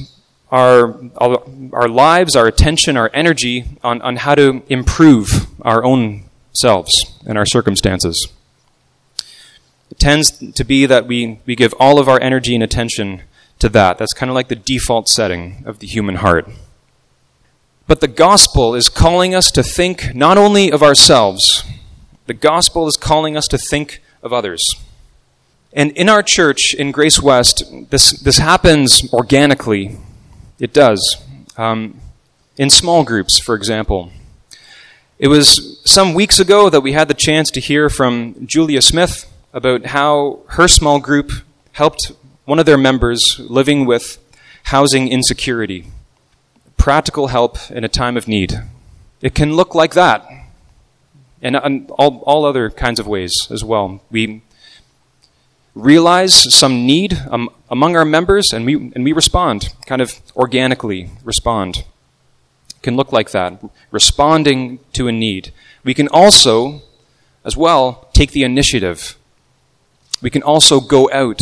our, 0.51 0.95
our 1.17 1.87
lives, 1.87 2.35
our 2.35 2.47
attention, 2.47 2.97
our 2.97 3.09
energy 3.13 3.65
on, 3.83 4.01
on 4.01 4.17
how 4.17 4.35
to 4.35 4.63
improve 4.69 5.47
our 5.61 5.83
own 5.83 6.23
selves 6.53 6.93
and 7.25 7.37
our 7.37 7.45
circumstances. 7.45 8.27
It 9.91 9.99
tends 9.99 10.31
to 10.53 10.63
be 10.63 10.85
that 10.85 11.07
we, 11.07 11.39
we 11.45 11.55
give 11.55 11.73
all 11.79 11.99
of 11.99 12.07
our 12.07 12.21
energy 12.21 12.53
and 12.55 12.63
attention 12.63 13.21
to 13.59 13.69
that. 13.69 13.97
That's 13.97 14.13
kind 14.13 14.29
of 14.29 14.35
like 14.35 14.47
the 14.47 14.55
default 14.55 15.07
setting 15.09 15.63
of 15.65 15.79
the 15.79 15.87
human 15.87 16.15
heart. 16.15 16.49
But 17.87 18.01
the 18.01 18.07
gospel 18.07 18.73
is 18.73 18.89
calling 18.89 19.35
us 19.35 19.51
to 19.51 19.61
think 19.61 20.15
not 20.15 20.37
only 20.37 20.71
of 20.71 20.81
ourselves, 20.81 21.63
the 22.25 22.33
gospel 22.33 22.87
is 22.87 22.97
calling 22.97 23.37
us 23.37 23.45
to 23.47 23.57
think 23.57 24.01
of 24.23 24.33
others. 24.33 24.61
And 25.75 25.91
in 25.91 26.07
our 26.07 26.23
church, 26.23 26.73
in 26.73 26.91
Grace 26.91 27.21
West, 27.21 27.63
this, 27.89 28.11
this 28.21 28.37
happens 28.37 29.11
organically. 29.13 29.97
It 30.57 30.73
does. 30.73 31.21
Um, 31.57 31.99
in 32.57 32.69
small 32.69 33.03
groups, 33.03 33.39
for 33.39 33.55
example. 33.55 34.11
It 35.19 35.27
was 35.27 35.81
some 35.83 36.13
weeks 36.13 36.39
ago 36.39 36.69
that 36.69 36.79
we 36.79 36.93
had 36.93 37.09
the 37.09 37.13
chance 37.13 37.51
to 37.51 37.59
hear 37.59 37.89
from 37.89 38.47
Julia 38.47 38.81
Smith 38.81 39.29
about 39.53 39.87
how 39.87 40.39
her 40.47 40.69
small 40.69 40.99
group 40.99 41.31
helped 41.73 42.13
one 42.45 42.59
of 42.59 42.65
their 42.65 42.77
members 42.77 43.37
living 43.39 43.85
with 43.85 44.17
housing 44.63 45.09
insecurity, 45.09 45.87
practical 46.77 47.27
help 47.27 47.57
in 47.69 47.83
a 47.83 47.89
time 47.89 48.15
of 48.15 48.29
need. 48.29 48.61
It 49.21 49.35
can 49.35 49.55
look 49.55 49.75
like 49.75 49.93
that, 49.93 50.25
and, 51.41 51.57
all, 51.91 52.19
all 52.25 52.45
other 52.45 52.69
kinds 52.69 52.99
of 52.99 53.07
ways 53.07 53.33
as 53.51 53.63
well. 53.63 54.01
We 54.09 54.41
realize 55.75 56.33
some 56.55 56.85
need 56.85 57.13
um, 57.29 57.49
among 57.69 57.95
our 57.95 58.05
members 58.05 58.51
and 58.53 58.65
we, 58.65 58.75
and 58.75 59.03
we 59.03 59.11
respond, 59.11 59.73
kind 59.85 60.01
of 60.01 60.21
organically 60.35 61.11
respond. 61.23 61.83
It 62.69 62.81
can 62.81 62.95
look 62.95 63.11
like 63.11 63.31
that, 63.31 63.61
responding 63.91 64.79
to 64.93 65.07
a 65.07 65.11
need. 65.11 65.51
We 65.83 65.93
can 65.93 66.07
also, 66.07 66.81
as 67.43 67.55
well, 67.57 68.09
take 68.13 68.31
the 68.31 68.43
initiative. 68.43 69.17
We 70.21 70.29
can 70.29 70.41
also 70.41 70.79
go 70.79 71.09
out 71.11 71.41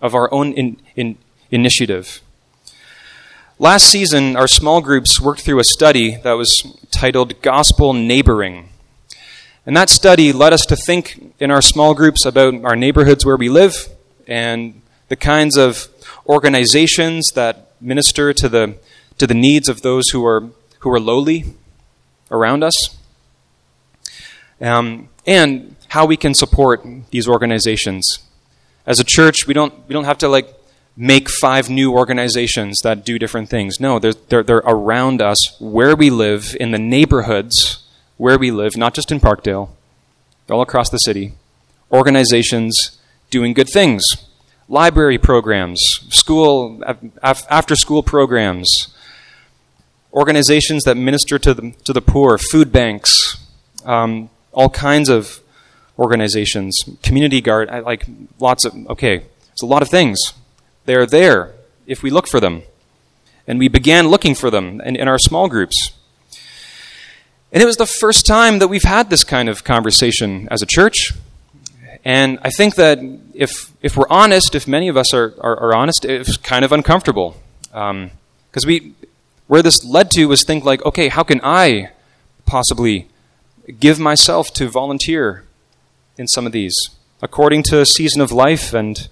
of 0.00 0.14
our 0.14 0.32
own 0.34 0.52
in, 0.52 0.78
in 0.96 1.16
initiative. 1.50 2.20
Last 3.58 3.84
season, 3.84 4.34
our 4.36 4.48
small 4.48 4.80
groups 4.80 5.20
worked 5.20 5.42
through 5.42 5.60
a 5.60 5.64
study 5.64 6.16
that 6.16 6.32
was 6.32 6.50
titled 6.90 7.40
Gospel 7.42 7.92
Neighboring. 7.92 8.70
And 9.64 9.76
that 9.76 9.90
study 9.90 10.32
led 10.32 10.52
us 10.52 10.62
to 10.66 10.76
think 10.76 11.34
in 11.38 11.50
our 11.50 11.62
small 11.62 11.94
groups 11.94 12.24
about 12.24 12.64
our 12.64 12.74
neighborhoods 12.74 13.24
where 13.24 13.36
we 13.36 13.48
live 13.48 13.88
and 14.26 14.80
the 15.08 15.16
kinds 15.16 15.56
of 15.56 15.88
organizations 16.26 17.28
that 17.34 17.70
minister 17.80 18.32
to 18.32 18.48
the, 18.48 18.76
to 19.18 19.26
the 19.26 19.34
needs 19.34 19.68
of 19.68 19.82
those 19.82 20.08
who 20.08 20.26
are, 20.26 20.48
who 20.80 20.90
are 20.90 20.98
lowly 20.98 21.54
around 22.30 22.64
us. 22.64 22.74
Um, 24.60 25.08
and 25.26 25.76
how 25.88 26.06
we 26.06 26.16
can 26.16 26.34
support 26.34 26.84
these 27.10 27.28
organizations. 27.28 28.20
As 28.86 28.98
a 28.98 29.04
church, 29.04 29.46
we 29.46 29.54
don't, 29.54 29.74
we 29.86 29.92
don't 29.92 30.04
have 30.04 30.18
to 30.18 30.28
like 30.28 30.48
make 30.96 31.28
five 31.28 31.70
new 31.70 31.92
organizations 31.92 32.78
that 32.82 33.04
do 33.04 33.18
different 33.18 33.48
things. 33.48 33.78
No, 33.78 33.98
they're, 33.98 34.12
they're, 34.12 34.42
they're 34.42 34.56
around 34.58 35.22
us 35.22 35.60
where 35.60 35.94
we 35.94 36.10
live, 36.10 36.56
in 36.58 36.70
the 36.70 36.78
neighborhoods 36.78 37.81
where 38.22 38.38
we 38.38 38.52
live, 38.52 38.76
not 38.76 38.94
just 38.94 39.10
in 39.10 39.18
Parkdale, 39.18 39.68
all 40.48 40.62
across 40.62 40.88
the 40.90 40.98
city, 40.98 41.32
organizations 41.90 43.00
doing 43.30 43.52
good 43.52 43.68
things, 43.68 44.04
library 44.68 45.18
programs, 45.18 45.82
school 46.10 46.80
after 47.20 47.74
school 47.74 48.00
programs, 48.00 48.94
organizations 50.12 50.84
that 50.84 50.96
minister 50.96 51.36
to 51.36 51.52
the, 51.52 51.72
to 51.82 51.92
the 51.92 52.00
poor, 52.00 52.38
food 52.38 52.70
banks, 52.70 53.44
um, 53.84 54.30
all 54.52 54.70
kinds 54.70 55.08
of 55.08 55.40
organizations, 55.98 56.78
community 57.02 57.40
guard, 57.40 57.68
like 57.84 58.06
lots 58.38 58.64
of, 58.64 58.72
okay, 58.86 59.24
it's 59.50 59.62
a 59.62 59.66
lot 59.66 59.82
of 59.82 59.88
things. 59.88 60.16
They're 60.84 61.06
there 61.06 61.54
if 61.88 62.04
we 62.04 62.10
look 62.10 62.28
for 62.28 62.38
them. 62.38 62.62
And 63.48 63.58
we 63.58 63.66
began 63.66 64.06
looking 64.06 64.36
for 64.36 64.48
them 64.48 64.80
in, 64.82 64.94
in 64.94 65.08
our 65.08 65.18
small 65.18 65.48
groups. 65.48 65.90
And 67.52 67.62
it 67.62 67.66
was 67.66 67.76
the 67.76 67.86
first 67.86 68.24
time 68.24 68.60
that 68.60 68.68
we've 68.68 68.82
had 68.82 69.10
this 69.10 69.24
kind 69.24 69.50
of 69.50 69.62
conversation 69.62 70.48
as 70.50 70.62
a 70.62 70.66
church. 70.66 71.12
And 72.02 72.38
I 72.40 72.48
think 72.48 72.76
that 72.76 72.98
if, 73.34 73.70
if 73.82 73.94
we're 73.94 74.08
honest, 74.08 74.54
if 74.54 74.66
many 74.66 74.88
of 74.88 74.96
us 74.96 75.12
are, 75.12 75.34
are, 75.38 75.60
are 75.60 75.74
honest, 75.74 76.06
it's 76.06 76.38
kind 76.38 76.64
of 76.64 76.72
uncomfortable. 76.72 77.36
Because 77.64 77.92
um, 77.92 78.10
we, 78.66 78.94
where 79.48 79.62
this 79.62 79.84
led 79.84 80.10
to 80.12 80.26
was 80.26 80.44
think 80.44 80.64
like, 80.64 80.82
okay, 80.86 81.08
how 81.08 81.22
can 81.22 81.42
I 81.44 81.90
possibly 82.46 83.08
give 83.78 83.98
myself 83.98 84.50
to 84.54 84.68
volunteer 84.68 85.44
in 86.16 86.28
some 86.28 86.46
of 86.46 86.52
these, 86.52 86.74
according 87.20 87.64
to 87.64 87.84
season 87.84 88.22
of 88.22 88.32
life 88.32 88.72
and 88.72 89.08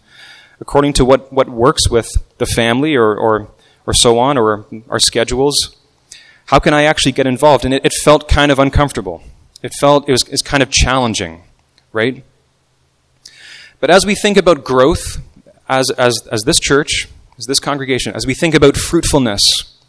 according 0.60 0.94
to 0.94 1.04
what, 1.04 1.30
what 1.30 1.50
works 1.50 1.90
with 1.90 2.08
the 2.38 2.46
family 2.46 2.96
or, 2.96 3.14
or, 3.14 3.48
or 3.86 3.92
so 3.92 4.18
on, 4.18 4.38
or 4.38 4.64
our 4.88 4.98
schedules 4.98 5.76
how 6.50 6.58
can 6.58 6.74
I 6.74 6.82
actually 6.82 7.12
get 7.12 7.28
involved? 7.28 7.64
And 7.64 7.72
it, 7.72 7.84
it 7.84 7.92
felt 7.92 8.26
kind 8.26 8.50
of 8.50 8.58
uncomfortable. 8.58 9.22
It 9.62 9.72
felt, 9.78 10.08
it 10.08 10.10
was, 10.10 10.24
it 10.24 10.32
was 10.32 10.42
kind 10.42 10.64
of 10.64 10.70
challenging, 10.70 11.44
right? 11.92 12.24
But 13.78 13.88
as 13.88 14.04
we 14.04 14.16
think 14.16 14.36
about 14.36 14.64
growth 14.64 15.22
as, 15.68 15.92
as, 15.92 16.26
as 16.26 16.42
this 16.42 16.58
church, 16.58 17.06
as 17.38 17.46
this 17.46 17.60
congregation, 17.60 18.16
as 18.16 18.26
we 18.26 18.34
think 18.34 18.56
about 18.56 18.76
fruitfulness, 18.76 19.40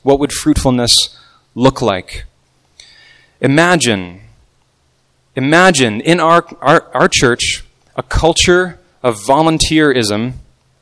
what 0.04 0.20
would 0.20 0.32
fruitfulness 0.32 1.20
look 1.56 1.82
like? 1.82 2.26
Imagine, 3.42 4.22
imagine 5.36 6.00
in 6.00 6.20
our, 6.20 6.46
our, 6.62 6.96
our 6.96 7.10
church 7.12 7.64
a 7.96 8.04
culture 8.04 8.80
of 9.02 9.16
volunteerism, 9.16 10.34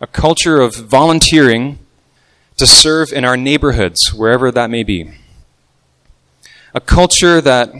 a 0.02 0.08
culture 0.08 0.60
of 0.60 0.76
volunteering 0.76 1.80
to 2.58 2.68
serve 2.68 3.14
in 3.14 3.24
our 3.24 3.38
neighborhoods, 3.38 4.14
wherever 4.14 4.52
that 4.52 4.70
may 4.70 4.84
be 4.84 5.14
a 6.74 6.82
culture 6.82 7.42
that 7.42 7.74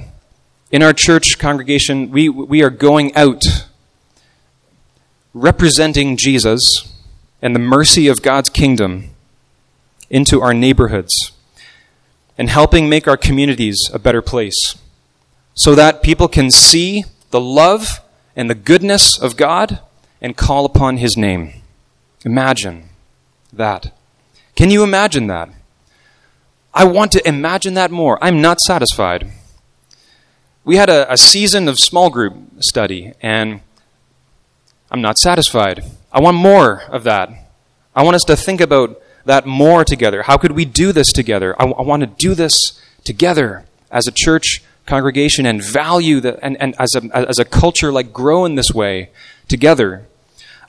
in 0.72 0.84
our 0.84 0.94
church 0.94 1.38
congregation, 1.38 2.12
we, 2.12 2.30
we 2.30 2.64
are 2.64 2.70
going 2.70 3.16
out 3.16 3.44
representing 5.34 6.18
Jesus 6.18 6.62
and 7.42 7.56
the 7.56 7.60
mercy 7.60 8.08
of 8.08 8.22
God's 8.22 8.50
kingdom 8.50 9.10
into 10.10 10.42
our 10.42 10.54
neighborhoods 10.54 11.32
and 12.38 12.50
helping 12.50 12.90
make 12.90 13.08
our 13.08 13.18
communities 13.18 13.90
a 13.94 14.00
better 14.00 14.22
place 14.22 14.78
so 15.54 15.76
that 15.76 16.02
people 16.02 16.28
can 16.28 16.50
see 16.50 17.04
the 17.32 17.40
love 17.40 18.00
and 18.36 18.50
the 18.50 18.56
goodness 18.56 19.20
of 19.20 19.38
God 19.38 19.80
and 20.22 20.38
call 20.38 20.66
upon 20.66 20.98
His 20.98 21.18
name. 21.18 21.54
Imagine 22.26 22.90
that. 23.54 23.94
Can 24.56 24.70
you 24.70 24.84
imagine 24.84 25.28
that? 25.28 25.50
I 26.74 26.86
want 26.86 27.12
to 27.14 27.28
imagine 27.28 27.74
that 27.74 27.92
more. 27.92 28.24
I'm 28.24 28.42
not 28.42 28.60
satisfied. 28.60 29.32
We 30.64 30.76
had 30.78 30.90
a, 30.90 31.12
a 31.12 31.18
season 31.18 31.68
of 31.68 31.78
small 31.80 32.10
group 32.10 32.36
study, 32.60 33.14
and 33.22 33.62
I'm 34.92 35.02
not 35.02 35.18
satisfied. 35.18 35.84
I 36.12 36.20
want 36.20 36.38
more 36.38 36.84
of 36.84 37.04
that. 37.06 37.30
I 37.96 38.04
want 38.04 38.16
us 38.16 38.24
to 38.28 38.36
think 38.36 38.62
about 38.62 39.02
that 39.26 39.46
more 39.46 39.84
together. 39.84 40.24
How 40.24 40.38
could 40.38 40.52
we 40.52 40.66
do 40.66 40.92
this 40.92 41.12
together? 41.12 41.56
I, 41.60 41.66
I 41.66 41.82
want 41.82 42.02
to 42.02 42.08
do 42.08 42.36
this 42.36 42.80
together 43.04 43.66
as 43.92 44.08
a 44.08 44.12
church 44.12 44.62
congregation 44.86 45.46
and 45.46 45.64
value 45.64 46.20
that, 46.20 46.40
and, 46.42 46.56
and 46.62 46.76
as, 46.80 46.96
a, 46.96 47.04
as 47.16 47.40
a 47.40 47.46
culture, 47.46 47.92
like 47.92 48.14
grow 48.14 48.46
in 48.46 48.56
this 48.56 48.72
way 48.72 49.10
together. 49.48 50.06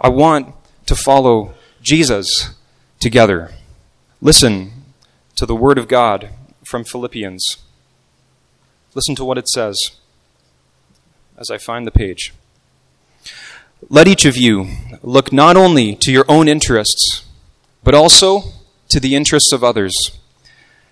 I 0.00 0.08
want 0.08 0.54
to 0.86 0.94
follow 0.94 1.54
Jesus 1.82 2.54
together. 3.00 3.52
Listen 4.20 4.79
to 5.40 5.46
the 5.46 5.56
Word 5.56 5.78
of 5.78 5.88
God 5.88 6.28
from 6.66 6.84
Philippians. 6.84 7.56
Listen 8.94 9.14
to 9.14 9.24
what 9.24 9.38
it 9.38 9.48
says 9.48 9.74
as 11.38 11.50
I 11.50 11.56
find 11.56 11.86
the 11.86 11.90
page. 11.90 12.34
Let 13.88 14.06
each 14.06 14.26
of 14.26 14.36
you 14.36 14.66
look 15.02 15.32
not 15.32 15.56
only 15.56 15.96
to 16.02 16.12
your 16.12 16.26
own 16.28 16.46
interests, 16.46 17.24
but 17.82 17.94
also 17.94 18.52
to 18.90 19.00
the 19.00 19.14
interests 19.14 19.50
of 19.50 19.64
others. 19.64 19.94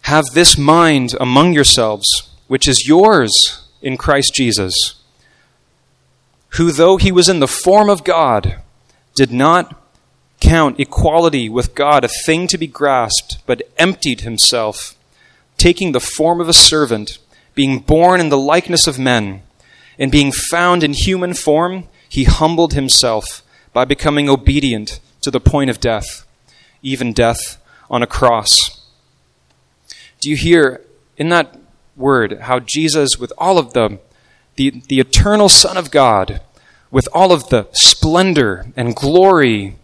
Have 0.05 0.25
this 0.33 0.57
mind 0.57 1.15
among 1.21 1.53
yourselves, 1.53 2.07
which 2.47 2.67
is 2.67 2.89
yours 2.89 3.69
in 3.83 3.99
Christ 3.99 4.33
Jesus, 4.35 4.95
who, 6.53 6.73
though 6.73 6.97
he 6.97 7.13
was 7.13 7.29
in 7.29 7.41
the 7.41 7.47
form 7.47 7.91
of 7.91 8.03
God, 8.03 8.63
did 9.15 9.31
not 9.31 9.88
count 10.41 10.79
equality 10.79 11.49
with 11.49 11.75
God 11.75 12.05
a 12.05 12.09
thing 12.09 12.47
to 12.49 12.59
be 12.59 12.67
grasped, 12.67 13.39
but 13.47 13.63
emptied 13.77 14.21
himself, 14.21 14.97
taking 15.57 15.93
the 15.93 16.01
form 16.01 16.41
of 16.41 16.49
a 16.49 16.53
servant, 16.53 17.19
being 17.55 17.81
born 17.81 18.21
in 18.21 18.29
the 18.29 18.39
likeness 18.39 18.87
of 18.87 18.99
men, 18.99 19.43
and 19.99 20.13
being 20.13 20.31
found 20.31 20.85
in 20.85 20.93
human 20.93 21.35
form, 21.35 21.85
he 22.09 22.25
humbled 22.25 22.73
himself 22.73 23.43
by 23.73 23.85
becoming 23.85 24.29
obedient 24.29 25.01
to 25.23 25.31
the 25.31 25.41
point 25.41 25.71
of 25.71 25.81
death, 25.81 26.27
even 26.83 27.13
death 27.13 27.61
on 27.91 28.03
a 28.03 28.07
cross. 28.07 28.87
Do 30.21 30.31
you 30.31 30.37
hear 30.37 30.81
in 31.17 31.29
that 31.31 31.59
word 31.97 32.41
how 32.43 32.61
Jesus, 32.61 33.19
with 33.19 33.33
all 33.37 33.59
of 33.59 33.73
the, 33.73 33.99
the, 34.57 34.83
the 34.89 35.01
eternal 35.01 35.49
Son 35.49 35.77
of 35.77 35.91
God, 35.91 36.41
with 36.91 37.09
all 37.13 37.33
of 37.33 37.49
the 37.49 37.69
splendor 37.73 38.67
and 38.77 38.97
glory 38.97 39.77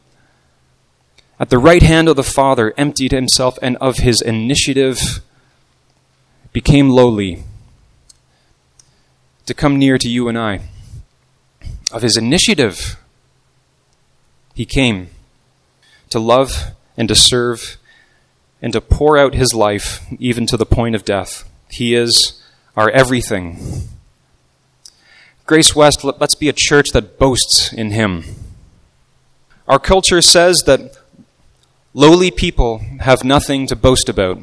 at 1.38 1.50
the 1.50 1.58
right 1.58 1.82
hand 1.82 2.08
of 2.08 2.16
the 2.16 2.22
Father, 2.22 2.72
emptied 2.76 3.12
himself 3.12 3.58
and 3.60 3.76
of 3.78 3.98
his 3.98 4.20
initiative 4.20 5.20
became 6.52 6.88
lowly 6.88 7.42
to 9.46 9.54
come 9.54 9.78
near 9.78 9.98
to 9.98 10.08
you 10.08 10.28
and 10.28 10.38
I. 10.38 10.60
Of 11.92 12.02
his 12.02 12.16
initiative, 12.16 12.96
he 14.54 14.64
came 14.64 15.08
to 16.10 16.18
love 16.18 16.72
and 16.96 17.08
to 17.08 17.14
serve 17.14 17.76
and 18.62 18.72
to 18.72 18.80
pour 18.80 19.18
out 19.18 19.34
his 19.34 19.52
life 19.52 20.06
even 20.18 20.46
to 20.46 20.56
the 20.56 20.64
point 20.64 20.94
of 20.94 21.04
death. 21.04 21.48
He 21.68 21.94
is 21.94 22.40
our 22.76 22.88
everything. 22.90 23.88
Grace 25.46 25.74
West, 25.76 26.04
let's 26.04 26.34
be 26.34 26.48
a 26.48 26.54
church 26.56 26.86
that 26.92 27.18
boasts 27.18 27.72
in 27.72 27.90
him. 27.90 28.24
Our 29.68 29.78
culture 29.78 30.22
says 30.22 30.62
that 30.66 30.96
lowly 31.94 32.30
people 32.30 32.82
have 33.00 33.24
nothing 33.24 33.66
to 33.68 33.76
boast 33.76 34.08
about, 34.08 34.38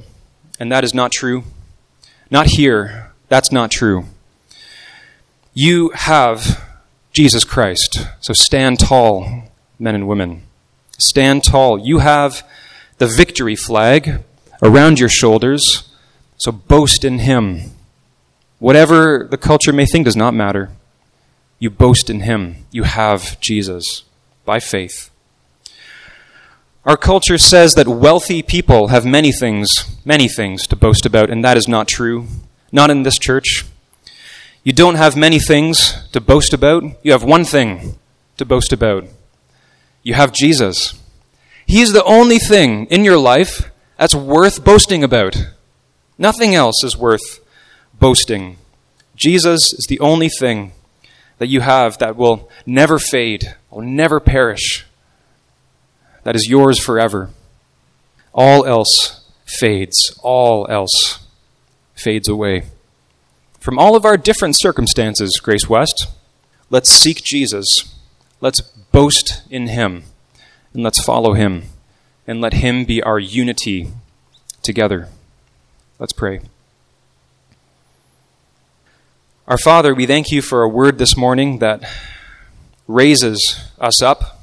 and 0.60 0.72
that 0.72 0.84
is 0.84 0.94
not 0.94 1.12
true. 1.12 1.44
Not 2.32 2.48
here. 2.48 3.12
That's 3.28 3.52
not 3.52 3.70
true. 3.70 4.06
You 5.54 5.90
have 5.90 6.66
Jesus 7.12 7.44
Christ. 7.44 8.08
So 8.22 8.34
stand 8.34 8.80
tall, 8.80 9.44
men 9.78 9.96
and 9.96 10.08
women. 10.08 10.44
Stand 10.98 11.44
tall. 11.44 11.78
You 11.78 12.00
have 12.00 12.48
the 12.98 13.08
victory 13.08 13.56
flag 13.56 14.24
around 14.64 15.00
your 15.00 15.10
shoulders. 15.10 15.90
So 16.38 16.52
boast 16.52 17.04
in 17.04 17.20
Him. 17.20 17.72
Whatever 18.60 19.28
the 19.30 19.38
culture 19.38 19.74
may 19.74 19.86
think 19.86 20.06
does 20.06 20.16
not 20.16 20.34
matter. 20.34 20.70
You 21.60 21.70
boast 21.70 22.10
in 22.10 22.22
Him. 22.22 22.66
You 22.72 22.84
have 22.84 23.40
Jesus 23.42 24.04
by 24.46 24.60
faith. 24.60 25.11
Our 26.84 26.98
culture 26.98 27.38
says 27.38 27.76
that 27.76 27.88
wealthy 27.88 28.42
people 28.42 28.88
have 28.88 29.06
many 29.06 29.32
things, 29.32 29.96
many 30.04 30.28
things 30.28 30.66
to 30.68 30.76
boast 30.76 31.06
about, 31.06 31.30
and 31.30 31.44
that 31.44 31.56
is 31.56 31.68
not 31.68 31.88
true. 31.88 32.26
Not 32.72 32.90
in 32.90 33.04
this 33.04 33.20
church. 33.20 33.66
You 34.64 34.74
don't 34.74 34.96
have 34.96 35.16
many 35.16 35.38
things 35.40 36.08
to 36.12 36.22
boast 36.22 36.54
about. 36.54 36.84
You 37.04 37.12
have 37.12 37.24
one 37.24 37.46
thing 37.46 38.00
to 38.38 38.46
boast 38.46 38.74
about. 38.74 39.06
You 40.02 40.16
have 40.16 40.32
Jesus. 40.32 41.00
He 41.68 41.82
is 41.82 41.94
the 41.94 42.04
only 42.04 42.40
thing 42.40 42.88
in 42.88 43.06
your 43.06 43.18
life 43.18 43.70
that's 43.98 44.16
worth 44.16 44.64
boasting 44.64 45.04
about. 45.04 45.38
Nothing 46.18 46.56
else 46.56 46.84
is 46.84 46.98
worth 46.98 47.40
boasting. 48.00 48.58
Jesus 49.16 49.74
is 49.74 49.86
the 49.88 50.00
only 50.00 50.30
thing 50.30 50.72
that 51.38 51.48
you 51.48 51.62
have 51.62 52.00
that 52.00 52.16
will 52.16 52.50
never 52.66 52.98
fade, 52.98 53.56
will 53.70 53.82
never 53.82 54.20
perish, 54.20 54.86
that 56.24 56.36
is 56.36 56.48
yours 56.48 56.80
forever. 56.80 57.30
All 58.34 58.66
else 58.66 59.26
fades, 59.46 60.18
all 60.24 60.68
else 60.70 61.26
fades 61.96 62.28
away. 62.28 62.64
From 63.60 63.78
all 63.78 63.96
of 63.96 64.06
our 64.06 64.18
different 64.18 64.56
circumstances, 64.58 65.40
Grace 65.42 65.70
West, 65.70 66.08
let's 66.70 66.90
seek 66.90 67.24
Jesus. 67.24 67.96
Let's 68.40 68.62
boast 68.62 69.44
in 69.50 69.68
Him. 69.68 70.04
And 70.74 70.84
let's 70.84 71.04
follow 71.04 71.34
Him. 71.34 71.64
And 72.26 72.42
let 72.42 72.54
Him 72.54 72.86
be 72.86 73.04
our 73.04 73.20
unity 73.20 73.90
together. 74.64 75.10
Let's 76.00 76.14
pray. 76.14 76.42
Our 79.48 79.58
Father, 79.58 79.94
we 79.94 80.06
thank 80.06 80.32
you 80.32 80.42
for 80.42 80.64
a 80.64 80.70
word 80.70 80.98
this 80.98 81.16
morning 81.18 81.60
that 81.60 81.84
raises 82.88 83.70
us 83.80 84.02
up. 84.02 84.41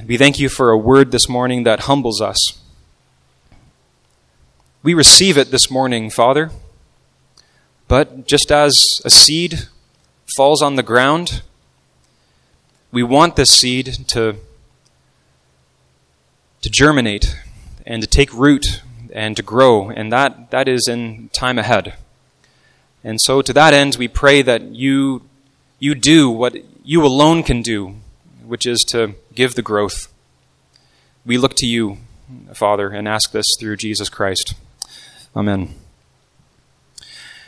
We 0.00 0.16
thank 0.16 0.40
you 0.40 0.48
for 0.48 0.70
a 0.70 0.78
word 0.78 1.12
this 1.12 1.28
morning 1.28 1.64
that 1.64 1.80
humbles 1.80 2.20
us. 2.20 2.58
We 4.82 4.94
receive 4.94 5.36
it 5.36 5.50
this 5.50 5.70
morning, 5.70 6.08
Father. 6.08 6.50
But 7.88 8.26
just 8.26 8.50
as 8.50 8.74
a 9.04 9.10
seed 9.10 9.68
falls 10.34 10.62
on 10.62 10.76
the 10.76 10.82
ground, 10.82 11.42
we 12.90 13.02
want 13.02 13.36
this 13.36 13.50
seed 13.50 14.08
to, 14.08 14.36
to 16.62 16.70
germinate 16.70 17.36
and 17.86 18.02
to 18.02 18.08
take 18.08 18.32
root 18.32 18.82
and 19.12 19.36
to 19.36 19.42
grow, 19.42 19.90
and 19.90 20.10
that, 20.10 20.50
that 20.50 20.68
is 20.68 20.88
in 20.88 21.28
time 21.34 21.58
ahead. 21.58 21.94
And 23.04 23.20
so, 23.20 23.42
to 23.42 23.52
that 23.52 23.74
end, 23.74 23.96
we 23.96 24.08
pray 24.08 24.40
that 24.42 24.62
you, 24.62 25.22
you 25.78 25.94
do 25.94 26.30
what 26.30 26.56
you 26.82 27.04
alone 27.04 27.42
can 27.42 27.60
do, 27.60 27.96
which 28.52 28.66
is 28.66 28.84
to 28.86 29.14
give 29.34 29.54
the 29.54 29.62
growth. 29.62 30.12
We 31.24 31.38
look 31.38 31.54
to 31.56 31.66
you, 31.66 31.96
Father, 32.52 32.90
and 32.90 33.08
ask 33.08 33.32
this 33.32 33.46
through 33.58 33.78
Jesus 33.78 34.10
Christ. 34.10 34.52
Amen. 35.34 35.74